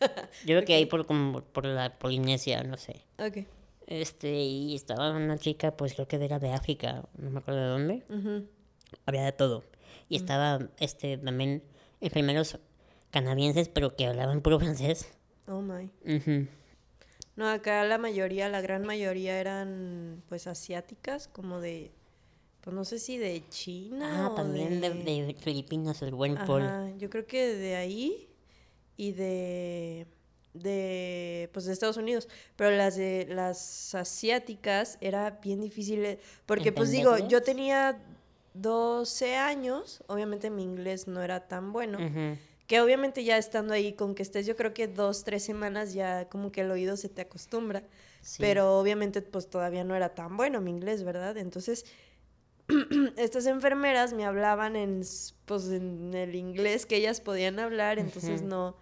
[0.46, 3.04] Yo creo que ahí por como por la Polinesia, no sé.
[3.18, 3.44] Ok.
[3.90, 7.66] Este, y estaba una chica, pues creo que era de África, no me acuerdo de
[7.66, 8.04] dónde.
[9.04, 9.64] Había de todo.
[10.08, 11.64] Y estaba, este, también
[12.00, 12.58] enfermeros
[13.10, 15.12] canadienses, pero que hablaban puro francés.
[15.48, 15.90] Oh my.
[17.34, 21.90] No, acá la mayoría, la gran mayoría eran pues asiáticas, como de,
[22.60, 24.26] pues no sé si de China.
[24.26, 26.96] Ah, o también de, de Filipinas, el buen Paul.
[26.96, 28.28] Yo creo que de ahí
[28.96, 30.06] y de
[30.54, 36.72] de pues de Estados Unidos, pero las de las asiáticas era bien difícil eh, porque
[36.72, 37.98] pues digo, yo tenía
[38.54, 41.98] 12 años, obviamente mi inglés no era tan bueno,
[42.66, 46.28] que obviamente ya estando ahí con que estés yo creo que dos, tres semanas ya
[46.28, 47.82] como que el oído se te acostumbra,
[48.22, 48.36] Sí.
[48.38, 51.36] pero obviamente pues todavía no era tan bueno mi inglés, ¿verdad?
[51.38, 51.86] Entonces
[53.16, 55.02] estas enfermeras me hablaban en
[55.46, 58.76] pues en el inglés que ellas podían hablar, entonces no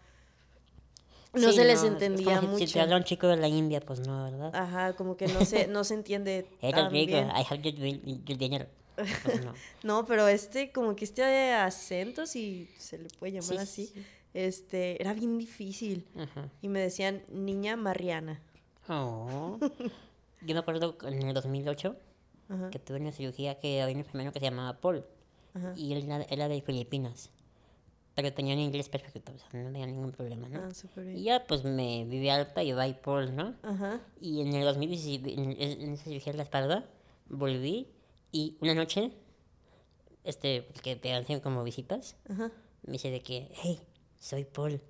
[1.35, 2.83] no Sí, se les es entendía como si- Si te mucho.
[2.85, 4.55] habla un chico de la India, pues no, ¿verdad?
[4.55, 7.29] Ajá, como que no se no se entiende Hey, tan bien.
[7.29, 7.75] I have your,
[8.39, 8.69] dinner.
[9.25, 9.53] Pues no.
[9.83, 13.87] No, pero este como que este de acento si se le puede llamar Sí, así,
[13.87, 14.07] sí, sí.
[14.35, 16.49] este era bien difícil Ajá.
[16.63, 18.41] y me decían niña Mariana.
[18.89, 19.59] Oh.
[20.43, 21.97] Yo me acuerdo en el 2008
[22.49, 22.71] Ajá.
[22.71, 25.05] que tuve una cirugía que había un enfermero que se llamaba Paul.
[25.55, 25.73] Ajá.
[25.77, 27.31] Y él era de Filipinas.
[28.21, 30.61] Pero tenía un inglés perfecto, o sea, no tenía ningún problema, ¿no?
[30.65, 31.23] Ah, súper Y bien.
[31.23, 33.55] ya, pues me viví alta y bye Paul, ¿no?
[33.63, 34.01] Ajá.
[34.21, 35.53] Y en el 2017, en,
[35.83, 36.85] en esa cirugía de la espalda,
[37.29, 37.87] volví
[38.33, 39.13] y una noche,
[40.25, 42.51] este, que te hacen como visitas, Ajá.
[42.83, 43.79] me dice de que, hey,
[44.19, 44.81] soy Paul,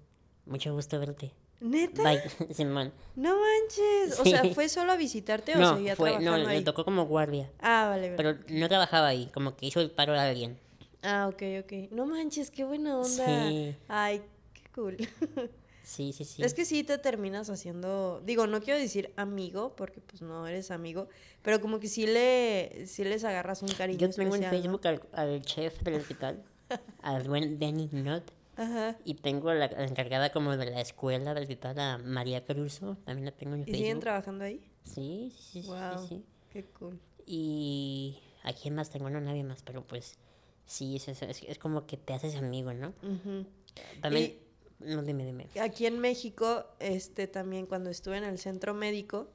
[0.47, 1.31] mucho gusto verte.
[1.61, 2.03] ¿Neta?
[2.03, 2.23] Bye,
[2.55, 2.95] Simón.
[3.15, 4.19] No manches.
[4.21, 4.55] O sea, Sí.
[4.55, 6.65] ¿fue solo a visitarte o No, seguía fue, no, trabajando le ahí?
[6.65, 7.51] tocó como guardia.
[7.61, 8.17] Ah, vale, vale.
[8.17, 10.59] Pero no trabajaba ahí, como que hizo el paro a alguien.
[11.03, 11.91] Ah, ok, ok.
[11.93, 13.49] No manches, qué buena onda.
[13.49, 13.75] Sí.
[13.89, 14.23] Ay,
[14.55, 14.97] qué cool.
[15.89, 16.43] Sí, sí, sí.
[16.43, 20.71] Es que sí te terminas haciendo, digo, no quiero decir amigo, porque pues no eres
[20.71, 21.09] amigo,
[21.41, 24.45] pero como que sí le, sí les agarras un cariño Yo tengo en.
[24.45, 26.45] Facebook al, al chef del hospital,
[27.03, 28.31] al buen Danny Knott.
[28.57, 28.99] Ajá.
[29.07, 33.25] Y tengo la, la encargada como de la escuela del hospital a María Caruso, también
[33.25, 34.01] la tengo en ¿Y siguen Facebook.
[34.03, 34.61] trabajando ahí?
[34.85, 36.07] Sí, sí, sí, sí, Wow.
[36.07, 36.23] sí.
[36.53, 37.01] Qué cool.
[37.25, 40.19] Y a quién más tengo, no nadie más, pero pues
[40.69, 42.93] sí, es, es, es- es como que te haces amigo, ¿no?
[44.01, 44.39] También,
[44.79, 45.49] no, dime, dime.
[45.61, 49.29] Aquí en México, este también cuando estuve en el centro médico,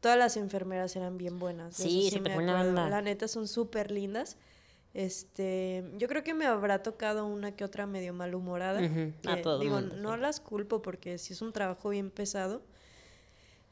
[0.00, 1.76] todas las enfermeras eran bien buenas.
[1.76, 2.88] Sí, eso súper me buena banda.
[2.88, 4.38] La neta son súper lindas.
[4.94, 8.78] Este, yo creo que me habrá tocado una que otra medio malhumorada.
[9.26, 10.20] A que, todo digo, mundo, no sí.
[10.20, 12.62] las culpo porque sí es un trabajo bien pesado.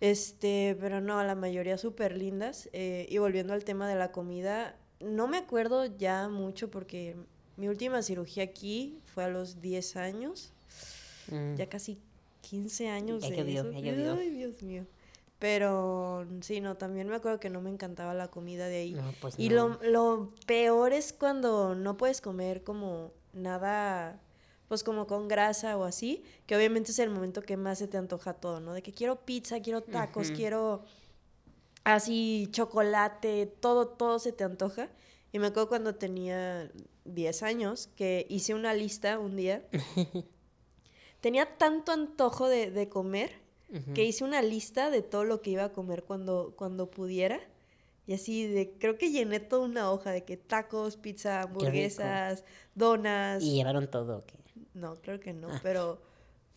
[0.00, 2.70] Este, pero no, la mayoría súper lindas.
[2.72, 7.17] Eh, y volviendo al tema de la comida, no me acuerdo ya mucho porque
[7.57, 10.53] mi última cirugía aquí fue a los 10 años
[11.29, 11.55] Mm.
[11.57, 11.99] ya casi
[12.43, 13.73] 15 años Ya de llovió, eso.
[13.73, 14.13] ya llovió.
[14.15, 14.85] Ay, Dios mío.
[15.39, 18.93] Pero sí, no, también me acuerdo que no me encantaba la comida de ahí.
[18.95, 19.79] No, pues y no.
[19.81, 24.21] lo, lo peor es cuando no puedes comer como nada,
[24.69, 27.97] pues como con grasa o así, que obviamente es el momento que más se te
[27.97, 28.75] antoja todo, ¿no?
[28.75, 30.83] De que quiero pizza, quiero tacos, quiero
[31.85, 34.88] así chocolate, todo, todo se te antoja.
[35.33, 36.71] Y me acuerdo cuando tenía
[37.05, 39.64] 10 años que hice una lista un día.
[41.21, 43.33] Tenía tanto antojo de, de comer
[43.95, 47.38] que hice una lista de todo lo que iba a comer cuando, cuando pudiera.
[48.07, 52.43] Y así de, creo que llené toda una hoja de que tacos, pizza, hamburguesas,
[52.75, 53.40] donas.
[53.45, 54.25] Y llevaron todo.
[54.75, 55.61] No, creo que no, Ah.
[55.62, 56.03] pero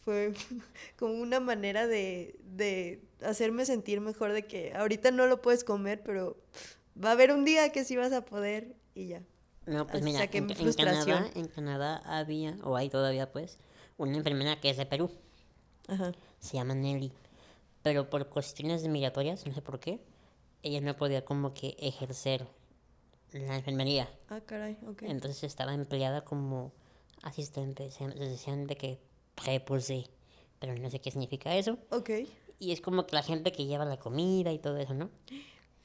[0.04, 0.34] fue
[0.98, 6.02] como una manera de, de hacerme sentir mejor de que ahorita no lo puedes comer,
[6.04, 6.38] pero
[7.02, 9.24] va a haber un día que sí vas a poder y ya.
[9.66, 13.60] No, pues Así mira, en, mi en Canadá, en Canadá había, o hay todavía pues,
[13.98, 15.10] una enfermera que es de Perú,
[15.88, 16.12] Ajá.
[16.40, 17.14] se llama Nelly,
[17.82, 20.02] pero por cuestiones migratorias, no sé por qué,
[20.64, 22.46] ella no podía como que ejercer
[23.32, 25.04] la enfermería, Ah, caray, ok.
[25.04, 26.74] entonces estaba empleada como
[27.22, 29.00] asistente, se, les decían de que
[29.36, 30.06] prepuse,
[30.60, 32.10] pero no sé qué significa eso, Ok.
[32.60, 35.10] y es como que la gente que lleva la comida y todo eso, ¿no?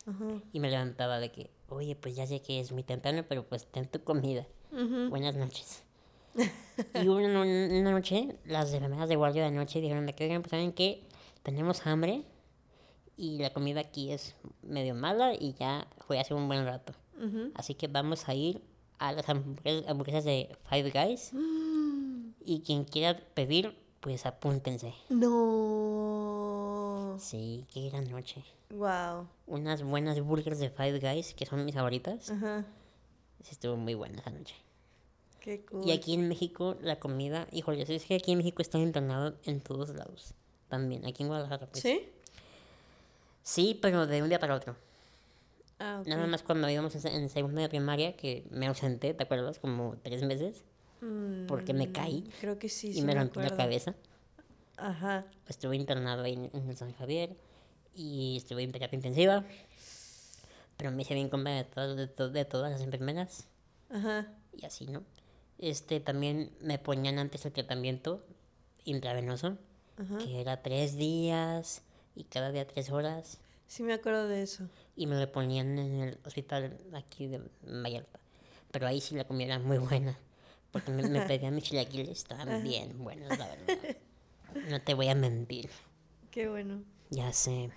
[0.06, 0.40] Ajá.
[0.52, 3.66] Y me levantaba de que, oye, pues ya sé que es muy temprano, pero pues
[3.66, 4.46] ten tu comida.
[4.72, 5.11] Ujú.
[5.11, 5.82] Buenas noches.
[6.94, 10.50] y una, una noche, las enfermeras de guardia de noche dijeron de que, oigan, pues
[10.50, 11.02] saben que
[11.42, 12.22] tenemos hambre
[13.16, 16.92] y la comida aquí es medio mala y ya fue hace un buen rato.
[17.16, 17.50] Ujú.
[17.54, 18.62] Así que vamos a ir
[18.98, 21.32] a las hamburguesas, hamburguesas de Five Guys
[22.48, 24.94] y quien quiera pedir, pues apúntense.
[25.11, 27.16] No.
[27.18, 28.42] Sí, qué gran noche.
[28.70, 29.28] Wow.
[29.46, 32.30] Unas buenas burgers de Five Guys, que son mis favoritas.
[32.30, 32.64] Ajá.
[33.42, 34.54] Sí, estuvo muy buena esa noche.
[35.40, 35.87] Qué cool.
[35.87, 39.61] Y aquí en México, la comida, híjole, es que aquí en México está internado en
[39.61, 40.32] todos lados.
[40.68, 41.66] También, aquí en Guadalajara.
[41.66, 41.82] Pues.
[41.82, 42.08] ¿Sí?
[43.42, 44.74] Sí, pero de un día para otro.
[45.78, 46.06] Ah, ok.
[46.06, 49.58] Nada más cuando íbamos en, en segundo de primaria, que me ausenté, ¿te acuerdas?
[49.58, 50.64] Como tres meses.
[51.46, 53.94] Porque me caí Mm, Creo que sí, y sí me rompí la cabeza.
[54.76, 55.26] Ajá.
[55.48, 57.37] Estuve internado ahí en, San Javier.
[57.94, 59.44] Y estuve en terapia intensiva.
[60.76, 63.46] Pero me hice bien compa de, todas- de, to- de todas las enfermeras.
[63.90, 64.28] Ajá.
[64.56, 65.02] y así, ¿no?
[65.58, 68.24] Este, también me ponían antes el tratamiento
[68.84, 69.56] intravenoso,
[69.96, 70.18] Ajá.
[70.18, 71.82] que era tres días
[72.14, 74.68] y cada día tres horas, Sí me acuerdo de eso.
[74.96, 78.20] y me lo ponían en el hospital aquí de Vallarta.
[78.70, 80.18] Pero ahí sí la comida era muy buena,
[80.72, 83.96] porque me, me pedían mis chilaquiles, estaban bien buenos, la verdad.
[84.68, 85.68] No te voy a mentir,
[86.31, 86.83] Qué bueno.
[87.11, 87.70] ya sé.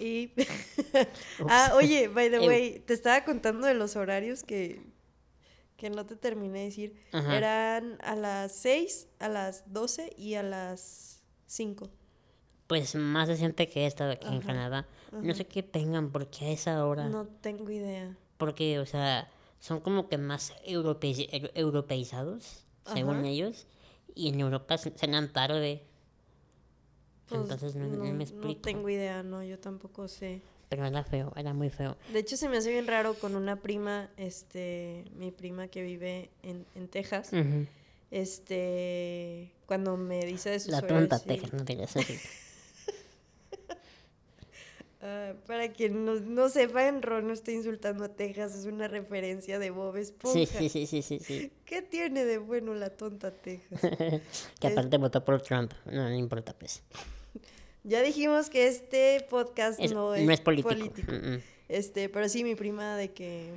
[0.00, 0.32] Y.
[1.48, 2.46] ah, oye, by the Ew.
[2.48, 4.82] way, te estaba contando de los horarios que,
[5.76, 7.02] que no te terminé de decir.
[7.12, 7.36] Ajá.
[7.36, 11.88] Eran a las 6, a las 12 y a las 5.
[12.66, 14.88] Pues más decente que he estado aquí en Ajá, Canadá.
[15.12, 17.08] No sé qué tengan, porque a esa hora...
[17.08, 18.16] No tengo idea.
[18.38, 19.30] Porque, o sea,
[19.62, 23.68] son como que más europei- eu- europeizados, según ellos.
[24.12, 25.82] Y en Europa ce- cenan tarde.
[27.28, 28.60] Pues, Entonces no, no me explico.
[28.60, 30.42] tengo idea, no, yo tampoco sé.
[30.68, 31.96] Pero era feo, era muy feo.
[32.12, 36.28] De hecho, se me hace bien raro con una prima, este, mi prima que vive
[36.42, 37.30] en, en Texas.
[38.10, 41.28] Este, cuando me dice de sus La tonta sí.
[41.28, 41.76] Texas, no te
[45.04, 49.58] Ah, para quien no, no sepa, Ron no está insultando a Texas, es una referencia
[49.58, 50.46] de Bob Esponja.
[50.46, 51.52] Sí, sí, sí, sí, sí, sí.
[51.64, 53.80] ¿Qué tiene de bueno la tonta Texas?
[54.60, 55.72] Que aparte votó por Trump.
[55.86, 56.84] No, no importa, pues.
[57.82, 61.10] ya dijimos que este podcast Es- no, no es, político.
[61.10, 61.42] Mm, mm.
[61.68, 63.50] Este, pero sí, mi prima de que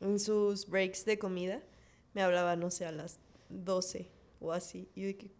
[0.00, 1.60] en sus breaks de comida
[2.14, 3.18] me hablaba, no sé, a las
[3.50, 4.08] 12
[4.40, 4.88] o así.
[4.94, 5.30] Y yo de que,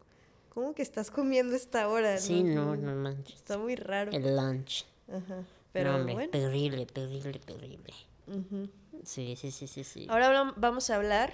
[0.51, 2.19] ¿cómo que estás comiendo esta hora?
[2.19, 3.37] Sí, no, no manches.
[3.37, 4.13] Está muy raro.
[4.13, 4.85] El lunch.
[5.11, 5.45] Ajá.
[5.73, 6.31] Pero no, bueno.
[6.31, 7.95] terrible, terrible, terrible.
[8.27, 8.69] ujú.
[9.05, 10.07] Sí, sí, sí, sí, sí.
[10.11, 11.33] Ahora vamos a hablar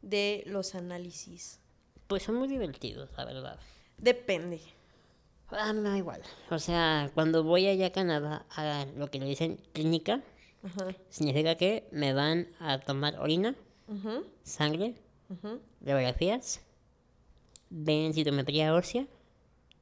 [0.00, 1.58] de los análisis?
[2.06, 3.58] Pues son muy divertidos, la verdad.
[3.98, 4.60] Depende.
[5.50, 6.22] Ah, me da igual.
[6.50, 10.22] O sea, cuando voy allá a Canadá a lo que le dicen clínica,
[10.62, 10.94] Ajá.
[11.10, 13.54] significa que me van a tomar orina,
[13.88, 14.94] Ujú, sangre,
[15.28, 15.60] ujú.
[15.82, 16.60] radiografías,
[17.70, 19.06] densitometría ósea.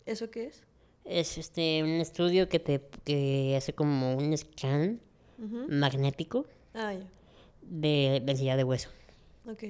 [0.06, 0.62] ¿Eso qué es?
[1.10, 5.00] Es este un estudio que te que hace como un scan
[5.68, 6.94] magnético Ah,
[7.62, 8.90] de densidad de hueso.
[9.50, 9.64] Ok.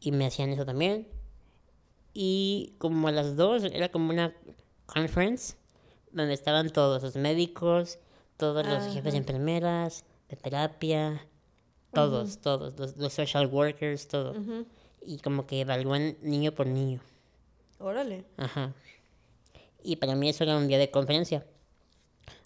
[0.00, 1.06] Y me hacían eso también.
[2.12, 4.34] Y como a las dos era como una
[4.86, 5.54] conference
[6.10, 8.00] donde estaban todos los médicos,
[8.36, 11.26] todos los jefes de enfermeras, de terapia,
[11.92, 14.34] todos, todos, los, los social workers, todo.
[15.06, 17.00] Y como que evalúan niño por niño.
[17.78, 18.24] Órale.
[18.36, 18.74] Ajá.
[19.82, 21.44] Y para mí eso era un día de conferencia.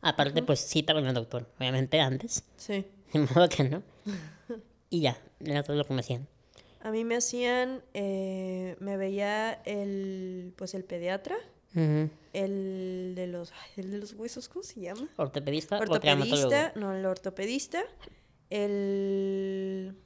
[0.01, 2.45] Aparte, pues cita con el doctor, obviamente antes.
[2.57, 2.87] Sí.
[3.13, 3.83] De modo que no.
[4.91, 6.29] Y ya, era todo lo que me hacían.
[6.81, 11.35] A mí me hacían, eh, me veía el, pues el pediatra,
[11.75, 15.09] el de los, ay, el de los huesos, ¿cómo se llama?
[15.17, 15.81] Ortopedista o.
[15.81, 17.83] Ortopedista, no, el ortopedista,
[18.51, 19.97] el,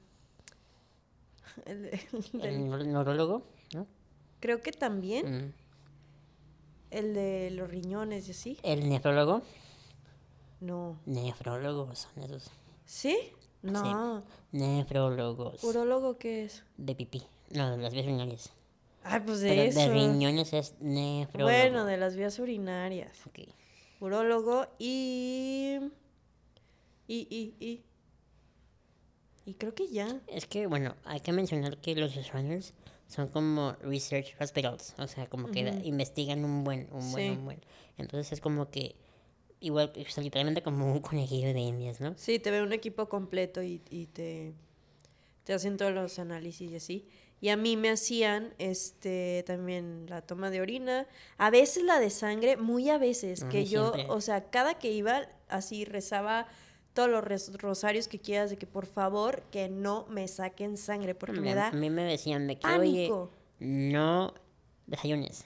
[1.67, 1.91] el,
[2.41, 3.43] el neurólogo,
[3.75, 3.87] ¿no?
[4.41, 5.53] creo que también Mm.
[6.91, 8.59] El de los riñones y así.
[8.63, 9.43] El nefrólogo.
[10.61, 12.51] No, Nefrólogos son esos.
[12.85, 13.17] ¿sí?
[13.63, 14.23] No.
[14.53, 15.63] Nefrólogos.
[15.63, 16.65] ¿Urólogo qué es?
[16.77, 17.23] De pipí.
[17.51, 18.53] No, de las vías urinarias.
[19.05, 19.79] Ay, pues de Pero eso.
[19.81, 21.51] de riñones es nefrólogo.
[21.51, 23.17] Bueno, de las vías urinarias.
[23.27, 23.49] Ok.
[24.01, 25.79] Urólogo y.
[27.07, 27.83] Y, y, y.
[29.47, 30.21] Y creo que ya.
[30.27, 32.75] Es que, bueno, hay que mencionar que los runners
[33.09, 34.95] son como research hospitals.
[34.99, 37.39] O sea, como que investigan un buen, un buen, Sí.
[37.39, 37.61] un buen.
[37.97, 38.95] Entonces es como que,
[39.61, 42.15] igual, o sea, literalmente como un conejillo de indias, ¿no?
[42.17, 44.53] Sí, te ve un equipo completo y, y te,
[45.45, 47.09] te hacen todos los análisis y así.
[47.41, 52.11] Y a mí me hacían este también la toma de orina, a veces la de
[52.11, 54.13] sangre, muy a veces, que yo, siempre.
[54.13, 56.49] o sea, cada que iba así rezaba
[56.99, 61.41] todos los rosarios que quieras de que por favor que no me saquen sangre porque
[61.41, 63.31] me da a mí me decían de que, oye, pánico.
[63.61, 64.35] no
[64.89, 65.45] desayunes,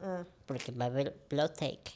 [0.00, 1.90] Ah, porque va a haber blood take.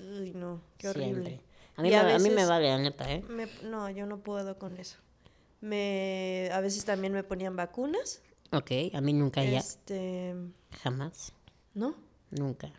[0.00, 1.22] uy, no, qué horrible.
[1.26, 1.40] Siempre.
[1.76, 3.22] A mí, me, a a mí me vale, la neta, ¿eh?
[3.28, 4.96] Me- no, yo no puedo con eso.
[5.60, 8.22] Me, a veces también me ponían vacunas.
[8.52, 9.58] Ok, a mí nunca ya.
[9.58, 10.34] Este,
[10.82, 11.32] Jamás.
[11.74, 11.94] ¿no?
[12.30, 12.72] Nunca.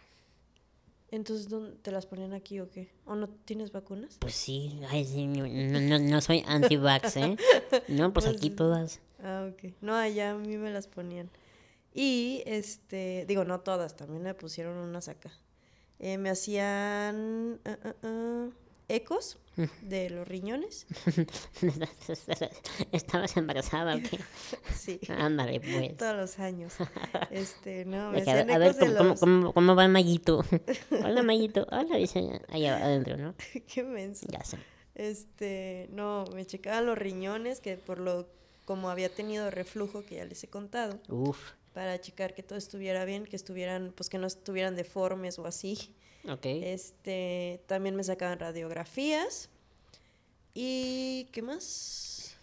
[1.11, 2.89] Entonces, ¿dónde te las ponían aquí o qué?
[3.05, 4.17] ¿O no tienes vacunas?
[4.19, 7.37] Pues sí, ay, sí, no, no, no soy anti-vax, ¿eh?
[7.87, 8.99] No, pues aquí todas.
[9.23, 9.73] Ah, ok.
[9.81, 11.29] No, allá a mí me las ponían.
[11.93, 15.31] Y, este, digo, no todas, también me pusieron unas acá.
[15.97, 18.49] Eh, me hacían ah, ah, ah,
[18.87, 19.37] ecos
[19.81, 20.85] de los riñones.
[22.91, 24.19] ¿Estabas embarazada o qué?
[24.75, 25.97] Sí, Ándale, pues.
[25.97, 26.73] todos los años.
[27.29, 29.19] Este, no, me a, ver, ¿cómo, cómo, los...
[29.19, 30.43] cómo, cómo va Mayito?
[31.03, 31.67] Hola, Mayito.
[31.71, 33.35] Hola, dice allá adentro, ¿no?
[33.67, 34.25] Qué menso.
[34.29, 34.57] Ya sé.
[34.95, 38.27] Este, no, me checaban los riñones, que por lo,
[38.65, 41.39] como había tenido reflujo, que ya les he contado, Uf,
[41.73, 45.95] para checar que todo estuviera bien, que estuvieran, pues que no estuvieran deformes o así.
[46.27, 46.45] Ok.
[46.45, 49.49] Este, también me sacaban radiografías.
[50.53, 52.35] ¿Y qué más?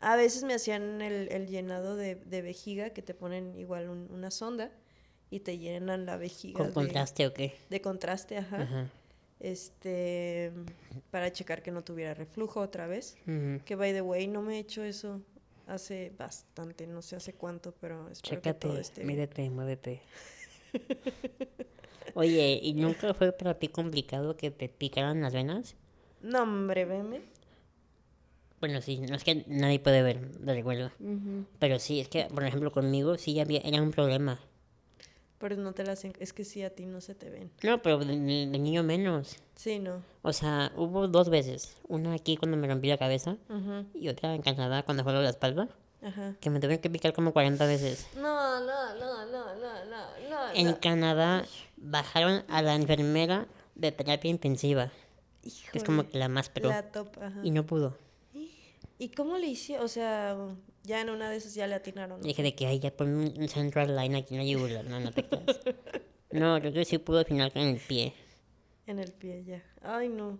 [0.00, 4.08] A veces me hacían el, el llenado de, de vejiga, que te ponen igual un-
[4.12, 4.70] una sonda
[5.30, 7.54] y te llenan la vejiga ¿Con de, contraste o qué?
[7.70, 8.62] de contraste, ajá.
[8.62, 8.90] Ajá.
[9.40, 10.52] Este,
[11.10, 13.16] para checar que no tuviera reflujo otra vez.
[13.64, 15.20] Que by the way, no me he hecho eso
[15.66, 19.08] hace bastante, no sé hace cuánto, pero espero que todo Chécate, esté bien.
[19.08, 20.00] mídete, muévete.
[22.14, 25.74] Oye, ¿y nunca fue para ti complicado que te picaran las venas?
[26.22, 27.20] No, hombre, veme.
[28.60, 30.90] Bueno, sí, no es que nadie puede ver, de recuerdo.
[31.58, 34.40] Pero sí, es que, por ejemplo, conmigo sí había, era un problema.
[35.38, 36.02] Pero no te las...
[36.04, 37.50] Es que sí, a ti no se te ven.
[37.62, 39.36] No, pero de, de niño menos.
[39.54, 40.02] Sí, no.
[40.22, 41.76] O sea, hubo dos veces.
[41.88, 43.36] Una aquí cuando me rompí la cabeza
[43.92, 45.68] y otra en Canadá cuando fue lo de la espalda.
[46.06, 46.36] Ajá.
[46.40, 48.06] Que me tuvieron que picar como 40 veces.
[48.14, 50.54] No, no, no, no, no, no, no.
[50.54, 50.72] En.
[50.74, 51.44] Canadá
[51.76, 54.92] bajaron a la enfermera de terapia intensiva.
[55.42, 56.68] Que es como Híjole, que la más pro.
[56.68, 57.40] La top, ajá.
[57.42, 57.98] Y no pudo.
[58.98, 59.84] ¿Y cómo le hicieron?
[59.84, 60.36] O sea,
[60.84, 62.20] ya en una de esas ya le atinaron.
[62.20, 62.26] ¿no?
[62.26, 64.84] Dije de que, ay, ya pon un un central line aquí en la yugular.
[64.84, 65.44] No, no te creas.
[66.32, 68.12] No, yo creo que sí pudo al final con el pie.
[68.86, 69.62] En el pie ya.
[69.80, 70.38] Ay, no.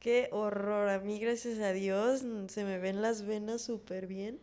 [0.00, 0.88] Qué horror.
[0.88, 4.40] A mí, gracias a Dios, se me ven las venas súper bien.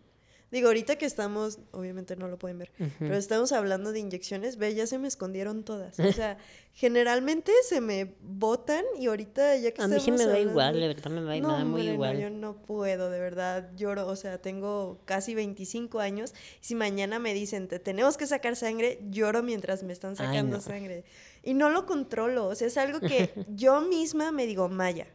[0.49, 4.73] Digo, ahorita que estamos, obviamente no lo pueden ver, pero estamos hablando de inyecciones, ve,
[4.73, 5.99] ya se me escondieron todas.
[5.99, 6.37] O sea,
[6.73, 10.87] generalmente se me botan y ahorita ya que A mí sí me da igual, de
[10.87, 12.13] verdad me da, no, muy igual.
[12.13, 16.75] No, yo no puedo, de verdad, lloro, o sea, tengo casi 25 años y si
[16.75, 21.03] mañana me dicen, te tenemos que sacar sangre, lloro mientras me están sacando sangre.
[21.43, 25.07] Y no lo controlo, o sea, es algo que yo misma me digo, Maya,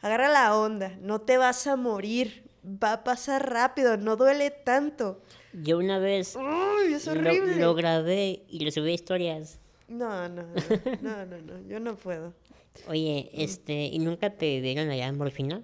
[0.00, 5.22] agarra la onda, no te vas a morir, va a pasar rápido, no duele tanto.
[5.52, 9.58] Yo una vez Lo, grabé y le subí historias.
[9.88, 10.42] No, no,
[11.00, 12.34] no, no, no, yo no puedo.
[12.88, 15.62] Oye, este, ¿y nunca te dieron allá en morfina?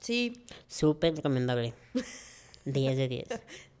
[0.00, 0.44] Sí.
[0.66, 1.72] Súper recomendable.
[2.64, 3.28] 10 de 10.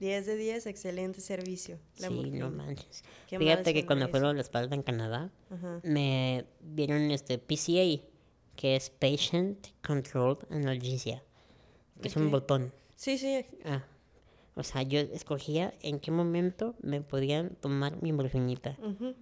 [0.00, 1.78] 10 de 10, excelente servicio.
[1.92, 3.04] sí, no manches.
[3.26, 5.30] Fíjate que cuando fueron la espalda en Canadá,
[5.82, 8.02] me dieron este PCA,
[8.56, 11.22] que es Patient Controlled Analgesia
[12.00, 12.72] que es un botón.
[12.96, 13.44] Sí, sí.
[13.64, 13.84] Ah,
[14.56, 18.76] o sea, yo escogía en qué momento me podían tomar mi morfinita.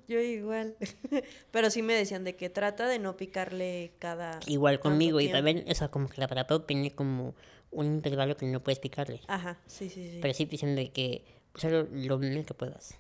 [0.09, 0.77] Yo igual.
[1.53, 4.41] Pero sí me decían de que trata de no picarle cada.
[4.47, 5.21] Igual conmigo.
[5.21, 7.35] Y también, o sea, como que el aparato tiene como
[7.71, 9.21] un intervalo que no puedes picarle.
[9.29, 10.19] Ajá, sí, sí, sí.
[10.21, 11.25] Pero sí dicen de que
[11.55, 12.97] úsalo lo menos que puedas.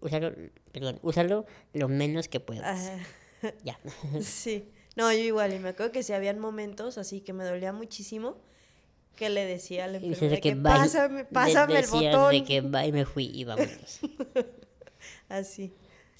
[0.00, 0.32] Úsalo,
[0.72, 2.88] perdón, úsalo lo menos que puedas.
[2.88, 3.54] Ajá.
[3.62, 3.78] Ya.
[4.20, 4.72] sí.
[4.96, 5.52] No, yo igual.
[5.52, 8.38] Y me acuerdo que si habían momentos así que me dolía muchísimo
[9.16, 12.32] que le decía al enfermera que, pásame, pásame el botón.
[12.32, 14.00] de que va y me fui y vámonos.
[15.28, 15.72] Así.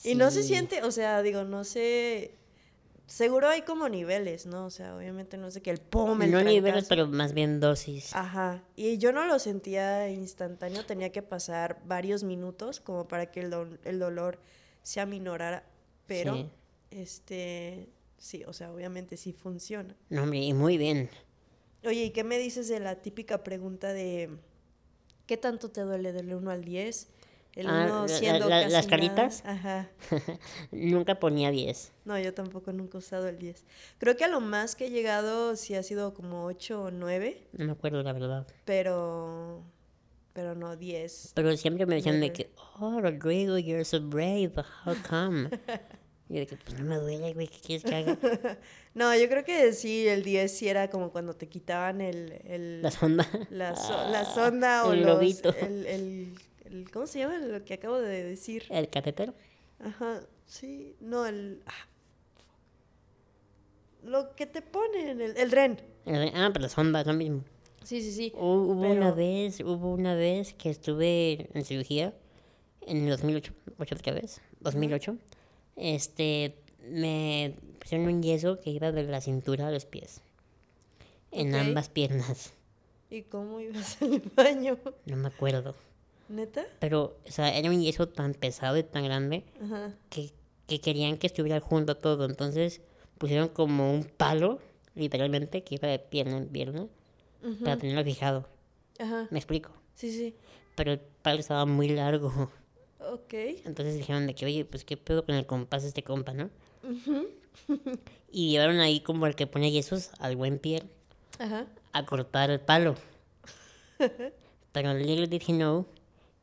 [0.05, 2.35] Y no se siente, o sea, digo, no sé,
[3.07, 4.67] seguro hay como niveles, ¿no?
[4.67, 8.15] O sea, obviamente no sé qué, el pum, el No niveles, pero más bien dosis.
[8.15, 8.65] Ajá.
[8.75, 13.79] Y yo no lo sentía instantáneo, tenía que pasar varios minutos como para que el,
[13.85, 14.41] el dolor
[14.83, 15.65] se aminorara,
[16.07, 16.51] pero,
[16.91, 17.89] este,
[18.19, 19.95] sí, o sea, obviamente sí funciona.
[20.09, 21.09] No, hombre, y muy bien.
[21.85, 24.31] Oye, ¿y qué me dices de la típica pregunta de
[25.27, 27.09] qué tanto te duele del 1 al 10?
[27.55, 29.43] El ah, siendo las caritas.
[29.45, 29.91] Ajá.
[30.71, 31.93] nunca ponía 10.
[32.07, 33.65] No, yo tampoco nunca he usado el 10.
[33.99, 37.49] Creo que a lo más que he llegado sí ha sido como 8 o 9.
[37.53, 38.47] No me acuerdo la verdad.
[38.65, 39.63] Pero
[40.33, 41.33] pero no 10.
[41.35, 44.53] Pero siempre me decían de que, oh, Rodrigo, you're so brave,
[44.87, 45.51] how come?
[46.33, 48.17] Y de que, pues no me duele, güey, ¿qué quieres que haga?
[48.95, 52.41] no, yo creo que sí, el 10 sí era como cuando te quitaban el...
[52.47, 53.29] el la sonda.
[53.51, 53.73] La,
[54.09, 58.25] la sonda o el los, el, el, el, ¿Cómo se llama lo que acabo de
[58.25, 58.65] decir?
[58.71, 59.35] El catéter.
[59.79, 61.61] Ajá, sí, no, el...
[61.67, 61.87] Ah,
[64.03, 65.83] lo que te ponen, el, el REN.
[66.07, 67.45] ah, pero la sonda es lo mismo.
[67.85, 68.33] Sí, sí, sí.
[68.35, 72.15] Hubo una vez, hubo una vez que estuve en cirugía
[72.87, 75.19] en el 2008, otra vez, 2008
[75.77, 76.55] este,
[76.89, 80.21] me pusieron un yeso que iba de la cintura a los pies.
[81.31, 82.53] En ambas piernas.
[83.11, 84.79] ¿Y cómo ibas al baño?
[85.07, 85.75] No me acuerdo.
[86.29, 86.65] ¿Neta?
[86.79, 89.45] Pero, o sea, era un yeso tan pesado y tan grande
[90.09, 90.31] Que,
[90.67, 92.25] que querían que estuviera junto todo.
[92.25, 92.81] Entonces
[93.19, 94.61] pusieron como un palo,
[94.95, 96.87] literalmente, que iba de pierna en pierna,
[97.63, 98.49] para tenerlo fijado.
[98.99, 99.29] Ajá.
[99.31, 99.71] ¿Me explico?
[99.95, 100.35] Sí, sí.
[100.75, 102.51] Pero el palo estaba muy largo.
[103.11, 103.35] Ok.
[103.65, 106.51] Entonces dijeron de que, oye, pues qué pedo con el compás de este compa, ¿no?
[108.33, 110.83] y llevaron ahí como el que pone yesos al buen pie
[111.39, 111.67] Ajá.
[111.93, 112.97] a cortar el palo.
[114.73, 115.87] Pero little did he know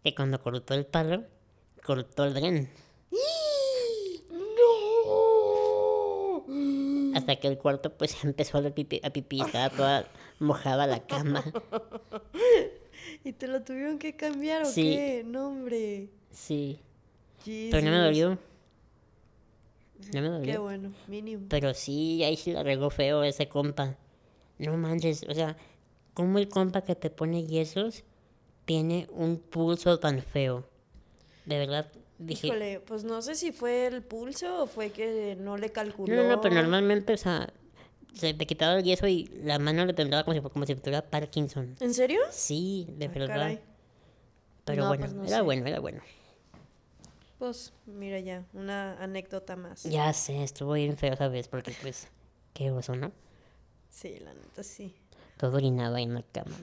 [0.03, 1.24] que cuando cortó el palo,
[1.84, 2.70] cortó el dren.
[4.32, 6.45] ¡No!
[7.16, 10.07] Hasta que el cuarto pues empezó a, pipi, a pipí, estaba toda
[10.39, 11.43] mojada la cama.
[13.24, 15.24] ¿Y te lo tuvieron que cambiar o qué?
[15.26, 16.09] No, hombre.
[16.32, 16.80] Sí.
[17.45, 18.38] Pero no me dolió.
[20.13, 20.53] No me dolió.
[20.53, 21.47] Qué bueno, mínimo.
[21.49, 23.97] Pero sí, ahí sí la regó feo ese compa.
[24.57, 25.57] No manches, o sea,
[26.13, 28.03] ¿cómo el compa que te pone yesos
[28.65, 30.67] tiene un pulso tan feo?
[31.45, 32.47] De verdad, dije...
[32.47, 36.15] Híjole, pues no sé si fue el pulso o fue que no le calculó.
[36.15, 37.51] No, no, pero normalmente, o sea,
[38.14, 41.01] se te quitaba el yeso y la mano le temblaba como si, como si tuviera
[41.01, 41.76] Parkinson.
[41.80, 42.20] ¿En serio?
[42.32, 43.60] Sí, de ah, verdad.
[44.66, 46.01] Pero bueno, pues era bueno, era bueno.
[47.38, 49.84] Pues mira ya, una anécdota más.
[49.84, 52.07] Ya sé, estuvo bien feo esa vez porque pues,
[52.53, 53.12] qué oso, ¿no?
[53.89, 54.93] Sí, la neta sí.
[55.38, 56.55] Todo orinado ahí en la cama,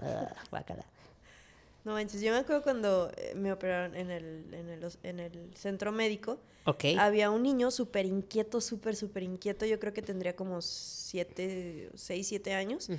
[1.86, 5.54] No manches, yo me acuerdo cuando eh, me operaron en el, en el, en el
[5.54, 6.38] centro médico.
[6.64, 6.84] Ok.
[6.98, 9.64] Había un niño súper inquieto, súper, súper inquieto.
[9.64, 12.90] Yo creo que tendría como siete, seis, siete años.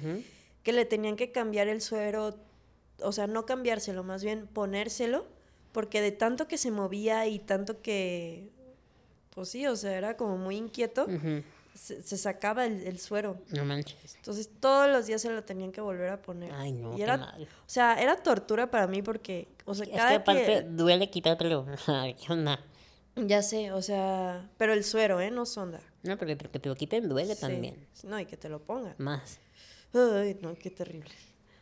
[0.63, 2.35] Que le tenían que cambiar el suero,
[3.01, 5.25] o sea, no cambiárselo, más bien ponérselo
[5.77, 8.49] porque de tanto que se movía y tanto que,
[9.35, 11.05] pues sí, o sea, era como muy inquieto,
[11.77, 13.37] se, se sacaba el, el suero.
[13.51, 14.15] No manches.
[14.15, 16.51] Entonces todos los días se lo tenían que volver a poner.
[16.53, 17.43] Ay, no, Y qué era, mal.
[17.43, 20.61] o sea, era tortura para mí porque, o sea, Es que cada aparte que...
[20.63, 21.65] duele quitártelo.
[21.85, 22.59] ¿Qué onda?
[23.15, 25.31] Ya sé, o sea, pero el suero, ¿eh?
[25.31, 25.79] No sonda.
[26.03, 27.41] No, porque que te lo quiten duele Sí.
[27.41, 27.87] también.
[28.03, 28.93] No, y que te lo pongan.
[28.99, 29.39] Más.
[29.93, 31.09] Ay, no, qué terrible.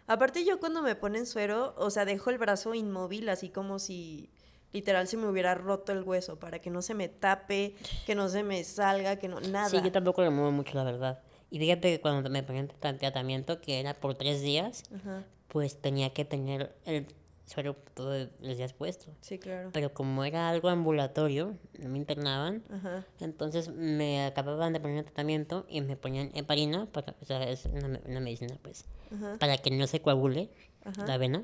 [0.07, 4.30] Aparte yo cuando me ponen suero, o sea, dejo el brazo inmóvil, así como si
[4.74, 8.30] literal se me hubiera roto el hueso, para que no se me tape, que no
[8.30, 9.70] se me salga, que no, nada.
[9.70, 11.20] Sí, yo tampoco lo muevo mucho, la verdad.
[11.49, 15.80] Y fíjate que cuando me ponían tra- tratamiento, que era por tres días, Ajá, pues
[15.80, 17.07] tenía que tener el
[17.45, 19.05] suero todos los días puesto.
[19.22, 19.70] sí, claro.
[19.72, 25.03] Pero como era algo ambulatorio, no me internaban, Ajá, entonces me acababan de poner el
[25.05, 28.86] tratamiento y me ponían heparina, para, o sea, es una, una medicina, pues,
[29.16, 30.49] ajá, para que no se coagule
[31.05, 31.43] la vena.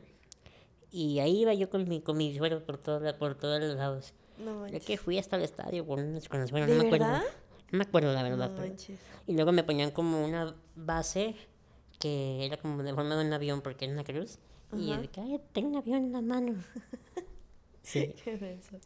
[0.91, 4.13] Y ahí iba yo con mi, con mi suero por, todo, por todos los lados.
[4.37, 4.83] no manches.
[4.85, 7.05] que fui hasta el estadio con, con el suero, ¿De no me acuerdo.
[7.05, 7.23] verdad?
[7.71, 8.51] No me acuerdo la No verdad.
[8.55, 8.99] pero- manches.
[9.27, 11.35] y luego me ponían como una base
[11.99, 14.37] que era como de forma de un avión porque era una cruz.
[14.73, 16.55] Y yo de que, ay, tengo un avión en la mano.
[17.83, 18.77] Sí, Qué menso.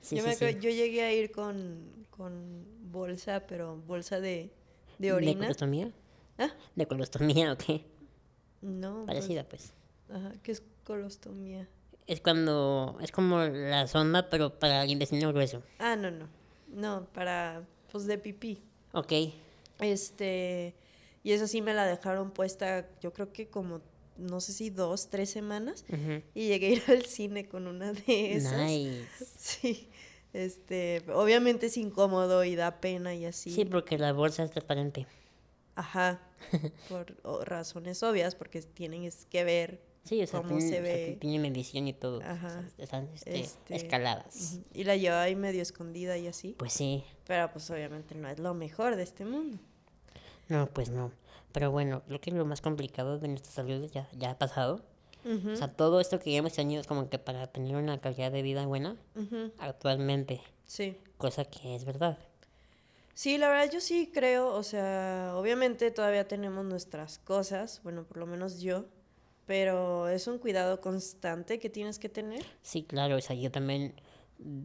[0.00, 0.28] sí, yo, sí.
[0.28, 0.44] me sí.
[0.44, 4.50] acuerdo- yo llegué a ir con, con bolsa, pero bolsa de,
[4.98, 5.40] de orina.
[5.42, 5.92] colostomía?
[6.38, 6.48] ¿Ah?
[6.74, 7.84] ¿De colostomía o qué?
[8.62, 9.74] No, pues, Parecida, pues.
[10.12, 11.68] Ajá, ¿qué es colostomía?
[12.06, 15.62] Es cuando, es como la sonda, pero para el intestino grueso.
[15.78, 16.28] Ah, no, no.
[16.68, 18.62] No, para, pues de pipí.
[18.92, 19.12] Ok.
[19.80, 20.74] Este,
[21.22, 23.80] y esa sí me la dejaron puesta, yo creo que como,
[24.18, 25.84] no sé si dos, tres semanas.
[26.34, 28.58] Y llegué a ir al cine con una de esas.
[28.58, 29.08] Nice.
[29.38, 29.88] Sí,
[30.32, 33.50] este, obviamente es incómodo y da pena y así.
[33.50, 35.06] Sí, porque la bolsa es transparente.
[35.76, 36.20] Ajá,
[36.88, 37.14] por
[37.46, 40.94] razones obvias, porque tienen es que ver Sí, o sea, cómo tiene, se o sea,
[40.94, 41.16] ve.
[41.20, 42.18] tiene medición y todo.
[42.18, 42.64] o sea, Ajá.
[42.78, 44.60] están este, Este, escaladas.
[44.74, 46.54] Y la llevaba ahí medio escondida y así.
[46.58, 47.04] Pues sí.
[47.26, 49.58] Pero pues obviamente no es lo mejor de este mundo.
[50.48, 51.10] No, pues no.
[51.52, 54.84] Pero bueno, creo que lo más complicado de nuestra salud ya, ya ha pasado.
[55.24, 58.30] Ujú, O sea, todo esto que hemos tenido es como que para tener una calidad
[58.30, 58.96] de vida buena
[59.58, 60.98] actualmente, Sí.
[61.16, 62.18] cosa que es verdad.
[63.14, 68.16] Sí, la verdad yo sí creo, o sea, obviamente todavía tenemos nuestras cosas, bueno, por
[68.18, 68.86] lo menos yo,
[69.46, 72.44] pero es un cuidado constante que tienes que tener.
[72.62, 73.94] Sí, claro, o sea, yo también,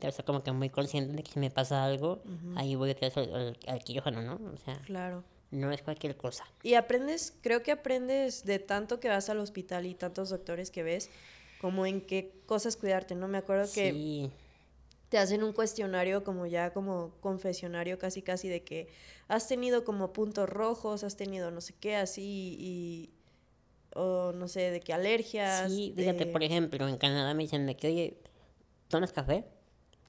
[0.02, 2.22] o sea, como que muy consciente de que si me pasa algo,
[2.56, 4.40] ahí voy a al, al, al quirófano, ¿no?
[4.54, 5.24] O sea, Claro.
[5.52, 6.46] no es cualquier cosa.
[6.64, 10.84] Y aprendes, creo que aprendes de tanto que vas al hospital y tantos doctores que
[10.84, 11.10] ves,
[11.60, 13.28] como en qué cosas cuidarte, ¿no?
[13.28, 14.32] Me acuerdo que Sí,
[15.10, 18.88] te hacen un cuestionario como ya como confesionario casi casi de que
[19.28, 23.10] has tenido como puntos rojos, has tenido no sé qué así y
[23.96, 25.72] o no sé, de que alergias.
[25.72, 28.18] sí, fíjate, de- por ejemplo, en Canadá me dicen de que, oye,
[28.88, 29.46] ¿tomas café?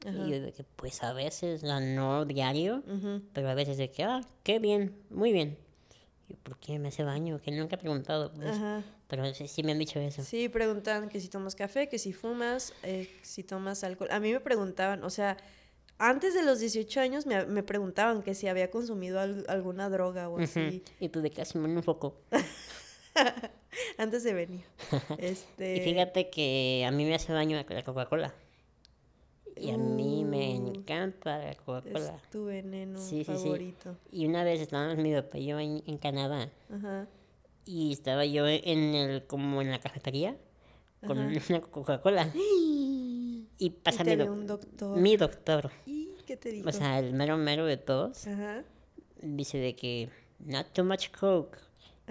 [0.07, 0.17] Ajá.
[0.27, 3.23] Y yo de que, pues a veces, no diario, Ujú.
[3.33, 5.59] pero a veces de que, ah, qué bien, muy bien.
[6.29, 7.41] Y ¿por qué me hace baño?
[7.41, 8.51] Que nunca he preguntado, pues.
[8.51, 8.83] Ajá.
[9.09, 10.23] Pero sí, sí me han dicho eso.
[10.23, 14.09] Sí, preguntan que si tomas café, que si fumas, eh, si tomas alcohol.
[14.13, 15.37] A mí me preguntaban, o sea,
[15.99, 20.29] antes de los 18 años me, me preguntaban que si había consumido al- alguna droga
[20.29, 22.17] o así, Y tú de casi un poco.
[23.99, 24.65] antes de venir.
[25.19, 28.35] Este, Y fíjate que a mí me hace daño la la Coca-Cola.
[29.57, 32.17] Y a mí me Uh, encanta la Coca-Cola.
[32.23, 33.43] es tu veneno Sí, sí, sí.
[33.45, 33.97] favorito.
[34.11, 37.07] Y una vez estábamos mi papá y yo en, en Canadá Ajá.
[37.67, 40.37] y estaba yo en el como en la cafetería
[41.07, 41.31] con Ajá.
[41.51, 42.33] una Coca-Cola.
[43.63, 44.97] Y pasa y mi, un doctor.
[44.99, 46.67] mi doctor, ¿Y qué te dijo?
[46.67, 48.65] o sea, el mero mero de todos, Ajá.
[49.21, 50.09] dice de que
[50.39, 51.59] not too much Coke,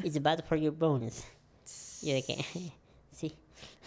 [0.04, 1.24] it's bad for your bones.
[2.02, 2.36] Y yo de que
[3.12, 3.36] sí,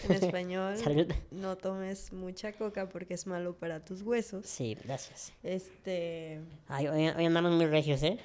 [0.09, 1.07] En español, salud.
[1.31, 4.47] no tomes mucha coca porque es malo para tus huesos.
[4.47, 5.33] Sí, gracias.
[5.43, 8.19] Este, Ay, hoy, hoy andamos muy regios, ¿eh?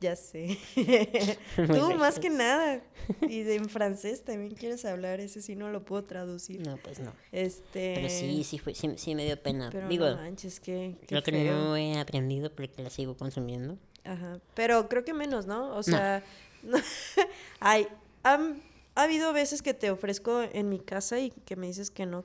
[0.00, 0.58] ya sé.
[1.56, 2.82] Tú más que nada.
[3.28, 6.66] Y de, en francés también quieres hablar, ese sí no lo puedo traducir.
[6.66, 7.12] No, pues no.
[7.32, 7.92] Este.
[7.94, 9.68] Pero sí, sí, fue, sí, sí me dio pena.
[9.70, 11.54] Pero Digo, no manches, qué, qué creo que feo.
[11.54, 13.78] no he aprendido porque la sigo consumiendo.
[14.04, 14.40] Ajá.
[14.54, 15.74] Pero creo que menos, ¿no?
[15.76, 16.26] O sea, no.
[17.60, 17.86] Ay,
[18.22, 18.62] han-
[18.94, 22.24] ha habido veces que te ofrezco en mi casa y que me dices que no.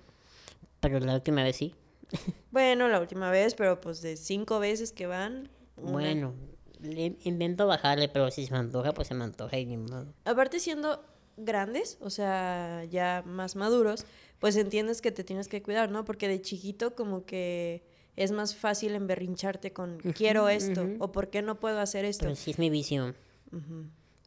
[0.80, 1.76] Pero la última vez sí.
[2.52, 5.50] Bueno, la última vez, pero pues de cinco veces que van.
[5.78, 5.92] una.
[5.92, 6.34] Bueno,
[6.82, 10.14] le intento bajarle, pero si se me antoja, pues se me antoja y ni modo.
[10.26, 11.04] Aparte siendo
[11.38, 14.06] grandes, o sea, ya más maduros,
[14.40, 16.06] pues entiendes que te tienes que cuidar, ¿no?
[16.06, 17.84] Porque de chiquito como que
[18.16, 22.24] es más fácil emberrincharte con quiero esto o por qué no puedo hacer esto.
[22.24, 23.16] Pero sí es mi es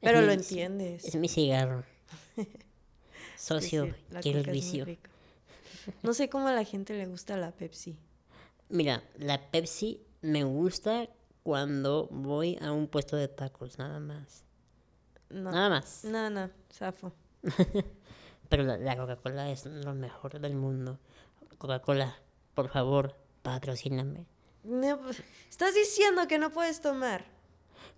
[0.03, 1.05] Pero lo entiendes.
[1.05, 1.84] Es mi cigarro.
[3.36, 4.86] Socio, sí, quiero el vicio.
[6.03, 7.96] No sé cómo a la gente le gusta la Pepsi.
[8.68, 11.09] Mira, la Pepsi me gusta
[11.42, 14.44] cuando voy a un puesto de tacos, nada más.
[15.30, 15.50] No.
[15.50, 16.05] Nada más.
[16.05, 17.12] No, no, zafo.
[18.48, 20.98] Pero la, la Coca-Cola es lo mejor del mundo.
[21.59, 22.16] Coca-Cola,
[22.55, 24.26] por favor, patrocíname.
[24.64, 27.24] No, pues, estás diciendo que no puedes tomar.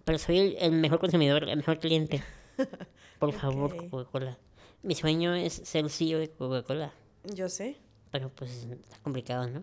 [0.05, 2.23] Pero soy el, mejor consumidor, el mejor cliente.
[3.19, 3.89] Por favor.
[3.89, 4.39] Coca-Cola.
[4.83, 6.93] Mi sueño es ser CEO de Coca-Cola.
[7.35, 7.77] Yo sé.
[8.11, 9.63] Pero pues está complicado, ¿no?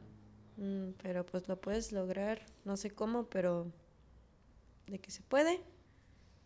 [0.57, 2.41] Mm, pero pues lo puedes lograr.
[2.65, 3.67] No sé cómo, pero
[4.87, 5.61] de que se puede.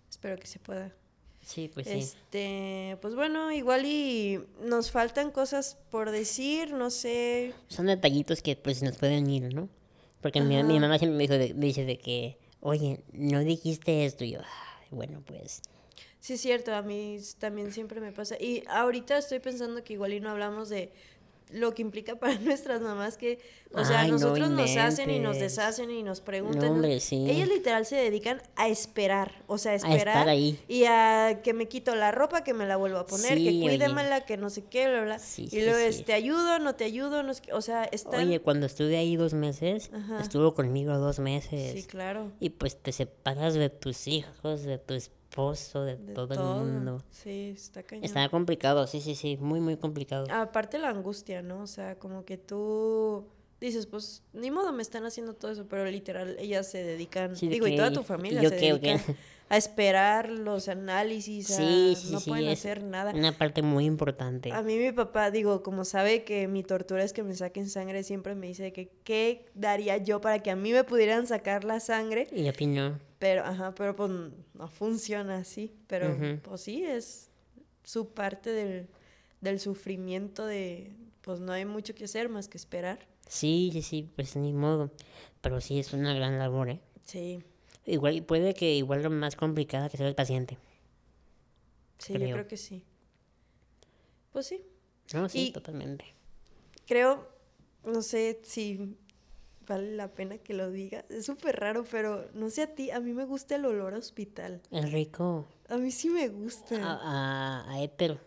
[0.10, 0.94] Espero que se pueda.
[1.42, 1.94] Sí, pues sí.
[2.00, 7.54] Este, pues bueno, igual y nos faltan cosas por decir, no sé.
[7.68, 9.70] Son detallitos que pues nos pueden ir, ¿no?
[10.22, 14.24] Porque mi, mi mamá siempre me dijo de- dice de que, oye, no dijiste esto.
[14.24, 15.62] Y yo, "Ay, bueno, pues.
[16.20, 18.36] Sí, es cierto, a mí también siempre me pasa.
[18.40, 20.92] Y ahorita estoy pensando que igual y no hablamos de
[21.52, 23.40] lo que implica para nuestras mamás que,
[23.74, 26.62] o sea, no nosotros nos hacen y nos deshacen y nos preguntan.
[26.64, 27.30] No, hombre, sí.
[27.30, 30.08] Ellas literal se dedican a esperar, o sea, a esperar.
[30.08, 30.60] estar ahí.
[30.68, 33.48] Y a que me quito la ropa, que me la vuelvo a poner, que Sí,
[33.50, 33.62] oye.
[33.62, 35.20] cuídemela, que no sé qué, bla, bla.
[35.20, 38.28] Sí, y luego es, te ayudo, no te ayudo, no o sea, están...
[38.28, 40.22] Oye, cuando estuve ahí dos meses, Ajá.
[40.22, 41.74] estuvo conmigo dos meses.
[41.74, 42.32] sí, claro.
[42.40, 44.94] Y pues te separas de tus hijos, de tu
[45.36, 47.04] esposo, de, de todo, el mundo.
[47.12, 48.06] Sí, está cañón.
[48.06, 50.28] Está complicado, sí, sí, sí, muy, muy complicado.
[50.32, 51.62] Aparte la angustia, ¿no?
[51.62, 53.26] O sea, como que tú
[53.66, 57.48] dices, pues, ni modo me están haciendo todo eso, pero literal, ellas se dedican, Sí,
[57.48, 58.88] digo, y toda ¿y- tu familia yo se qué, o qué?
[58.94, 59.16] dedican
[59.50, 63.12] a esperar los análisis, a- Sí, sí, no pueden hacer nada.
[63.14, 64.52] Una parte muy importante.
[64.52, 68.04] A mí mi papá, digo, como sabe que mi tortura es que me saquen sangre,
[68.04, 71.80] siempre me dice que qué daría yo para que a mí me pudieran sacar la
[71.80, 73.00] sangre, Y a ti no.
[73.20, 74.10] pero, ajá, pero pues
[74.54, 77.30] no funciona así, pero pues sí, es
[77.84, 78.88] su parte del,
[79.42, 80.92] del sufrimiento de,
[81.22, 82.98] pues no hay mucho que hacer más que esperar.
[83.28, 84.92] Sí, sí, sí, pues ni modo.
[85.42, 86.80] Pero sí es una gran labor, ¿eh?
[87.06, 87.44] Sí,
[87.86, 90.58] Igual, puede que igual lo más complicada que sea el paciente.
[91.98, 92.34] sí, yo Creo.
[92.34, 92.84] creo que sí.
[94.32, 94.62] Pues sí,
[95.14, 96.06] No, sí, Y- totalmente.
[96.88, 97.28] creo,
[97.86, 98.96] no sé si
[99.68, 103.00] vale la pena que lo diga, es súper raro, pero no sé a ti, a
[103.00, 104.62] mí me gusta el olor a hospital.
[104.72, 105.46] Es rico.
[105.70, 106.76] A mí sí me gusta.
[106.76, 108.20] A, a, a éter.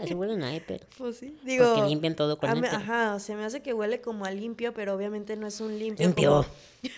[0.00, 0.86] Así huelen a éter.
[0.98, 1.74] Pues sí, digo...
[1.74, 5.36] Porque limpian todo con ajá, se me hace que huele como a limpio, pero obviamente
[5.36, 6.06] no es un limpio.
[6.06, 6.30] Limpio.
[6.30, 6.46] como-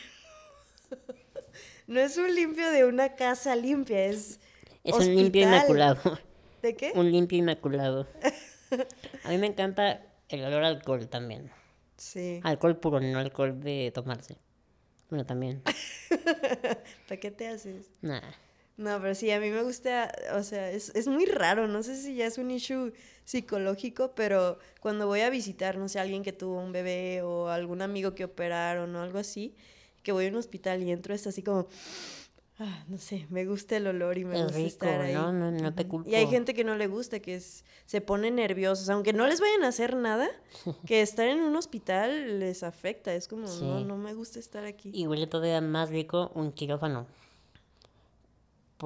[1.86, 4.40] no es un limpio de una casa limpia, es.
[4.84, 6.18] Es un limpio inmaculado.
[6.62, 6.92] ¿De qué?
[6.94, 8.06] Un limpio inmaculado.
[9.24, 11.50] A mí me encanta el olor a alcohol también.
[11.98, 12.40] Sí.
[12.42, 14.38] Alcohol puro, no alcohol de tomarse.
[15.10, 15.62] Bueno, también.
[17.06, 17.90] ¿Para qué te haces?
[18.00, 18.22] Nah.
[18.82, 21.96] No, pero sí, a mí me gusta, o sea, es, es muy raro, no sé
[21.96, 22.92] si ya es un issue
[23.24, 27.48] psicológico, pero cuando voy a visitar, no sé, a alguien que tuvo un bebé o
[27.48, 29.54] algún amigo que operaron o algo así,
[30.02, 31.68] que voy a un hospital y entro, es así como,
[32.58, 35.14] ah, no sé, me gusta el olor y me Es gusta rico, estar ahí.
[35.14, 35.32] ¿no?
[35.32, 36.10] No, no te culpo.
[36.10, 39.40] Y hay gente que no le gusta, que es, se pone nerviosos, aunque no les
[39.40, 40.28] vayan a hacer nada,
[40.86, 44.90] que estar en un hospital les afecta, es como, no, no me gusta estar aquí.
[44.92, 47.06] Y huele todavía más rico un quirófano.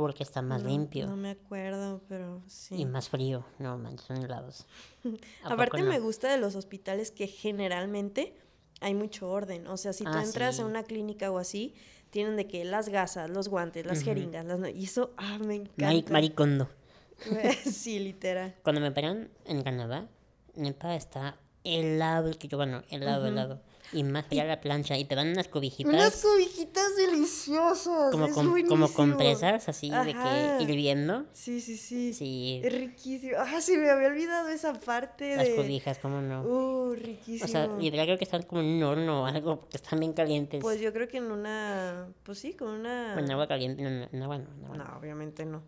[0.03, 1.07] Porque está más No- limpio.
[1.07, 2.75] No me acuerdo, pero sí.
[2.77, 3.47] Y más frío.
[3.59, 4.67] No, man, son helados.
[5.43, 8.37] ¿A Aparte me gusta de los hospitales que generalmente
[8.83, 9.67] hay mucho orden.
[9.69, 10.63] O sea, si tú Ah, entras sí.
[10.63, 11.75] a una clínica o así,
[12.11, 14.59] tienen de que las gasas, los guantes, las jeringas, las...
[14.59, 15.87] no- Y eso, ah, me encanta.
[15.87, 16.69] Mari- maricondo.
[17.65, 18.55] sí, literal.
[18.63, 20.09] Cuando me operan en Canadá,
[20.57, 22.83] neta está helado el quirófano.
[22.91, 23.63] Helado, helado.
[23.93, 24.97] Y más allá la plancha.
[24.99, 25.93] Y te dan unas cobijitas.
[25.93, 28.11] Unas cobijitas deliciosas.
[28.11, 31.25] como, es com- como compresas así de que hirviendo.
[31.33, 32.13] Sí, sí, sí.
[32.13, 33.35] Sí, Es riquísimo.
[33.39, 35.57] Ah, sí, me había olvidado esa parte las de...
[35.57, 36.43] cobijas, cómo no.
[36.43, 37.45] Uh, riquísimo.
[37.45, 40.13] o sea, literal creo que están como en un horno o algo, porque están bien
[40.13, 40.61] calientes.
[40.61, 42.09] Pues yo creo que en una...
[42.23, 43.13] Pues sí, con una...
[43.15, 44.75] Bueno, en agua caliente, no, no, no, en agua no.
[44.75, 45.63] No, obviamente no.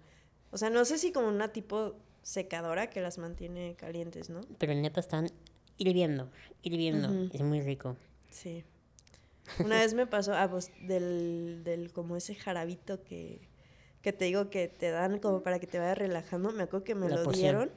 [0.50, 4.40] O sea, no sé si como una tipo secadora que las mantiene calientes, ¿no?
[4.58, 5.30] Pero neta están
[5.76, 6.30] hirviendo,
[6.62, 7.28] hirviendo.
[7.32, 7.96] Es muy rico.
[8.30, 8.64] Sí.
[9.60, 13.40] Una vez me pasó, ah, pues, del, del como ese jarabito que,
[14.02, 16.52] que te digo que te dan como para que te vayas relajando.
[16.52, 17.40] Me acuerdo que me La lo poción.
[17.42, 17.70] dieron,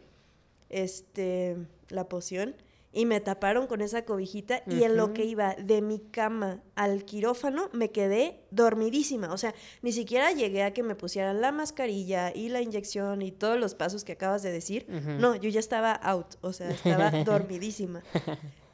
[0.70, 1.58] este,
[1.90, 2.56] la poción,
[2.94, 7.06] y me taparon con esa cobijita y en lo que iba de mi cama al
[7.06, 9.32] quirófano me quedé dormidísima.
[9.32, 13.32] O sea, ni siquiera llegué a que me pusieran la mascarilla y la inyección y
[13.32, 14.86] todos los pasos que acabas de decir.
[14.90, 18.04] No, yo ya estaba out, o sea, estaba dormidísima.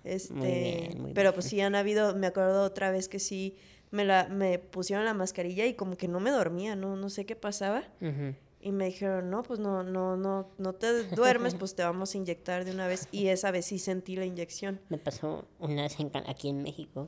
[0.03, 1.33] Este, bien, muy pero bien.
[1.35, 3.55] pues sí han habido, me acuerdo otra vez que sí
[3.91, 7.25] me la me pusieron la mascarilla y como que no me dormía, no no sé
[7.25, 8.35] qué pasaba Ujú.
[8.59, 12.17] Y me dijeron, no, pues no, no, no, no te duermes, pues te vamos a
[12.17, 13.07] inyectar de una vez.
[13.11, 14.81] Y esa vez sí sentí la inyección.
[14.89, 17.07] Me pasó una vez en aquí en México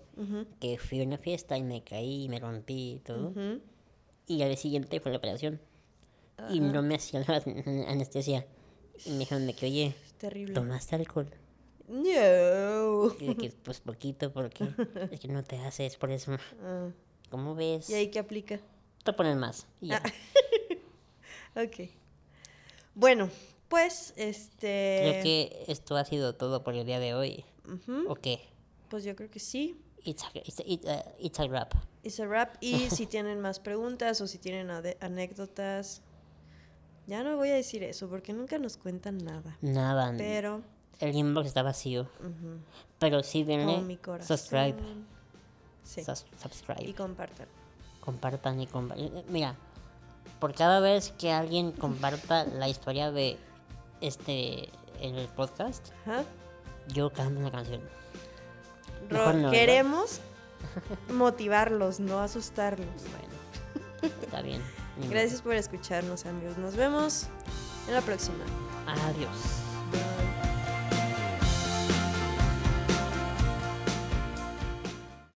[0.60, 3.34] que fui a una fiesta y me caí y me rompí y todo.
[4.28, 5.60] Y al día siguiente fue la operación.
[6.50, 7.42] Y no me hacían la
[7.88, 8.46] anestesia.
[9.06, 10.54] Y me dijeron de que, oye, Es terrible.
[10.54, 11.30] ¿tomaste alcohol?
[11.90, 13.16] No.
[13.20, 14.70] Y de que, pues poquito, porque
[15.12, 16.34] es que no te haces por eso.
[16.64, 16.90] Ah,
[17.30, 17.90] ¿Cómo ves?
[17.90, 18.60] ¿Y ahí qué aplica?
[19.04, 19.66] Te ponen más.
[19.82, 20.02] Y ya.
[21.56, 21.90] Ok.
[22.94, 23.30] Bueno,
[23.68, 25.00] pues, este...
[25.02, 27.44] Creo que esto ha sido todo por el día de hoy.
[27.66, 28.40] ujú, ¿O qué?
[28.90, 29.76] Pues yo creo que sí.
[30.04, 31.74] It's a, it's a- it- uh, it's a wrap.
[32.04, 32.56] It's a wrap.
[32.62, 36.02] Y si tienen más preguntas o si tienen anécdotas,
[37.08, 39.58] ya no voy a decir eso porque nunca nos cuentan nada.
[39.62, 40.14] Nada.
[40.18, 40.62] Pero,
[41.00, 42.08] El inbox está vacío.
[43.00, 44.76] Pero sí denle subscribe.
[45.84, 46.04] Sí.
[46.04, 46.84] sus- subscribe.
[46.84, 47.48] Y compartan.
[48.02, 49.24] compartan y compartan.
[49.30, 49.56] Mira,
[50.40, 53.38] por cada vez que alguien comparta la historia de
[54.02, 54.70] este
[55.02, 55.88] el podcast,
[56.90, 57.82] yo canto una canción.
[59.10, 60.20] Ro- queremos
[61.14, 62.88] motivarlos, no asustarlos.
[62.88, 64.62] Bueno, está bien.
[65.10, 66.58] Gracias por escucharnos, amigos.
[66.58, 67.28] Nos vemos
[67.88, 68.44] en la próxima.
[68.86, 69.69] Adiós.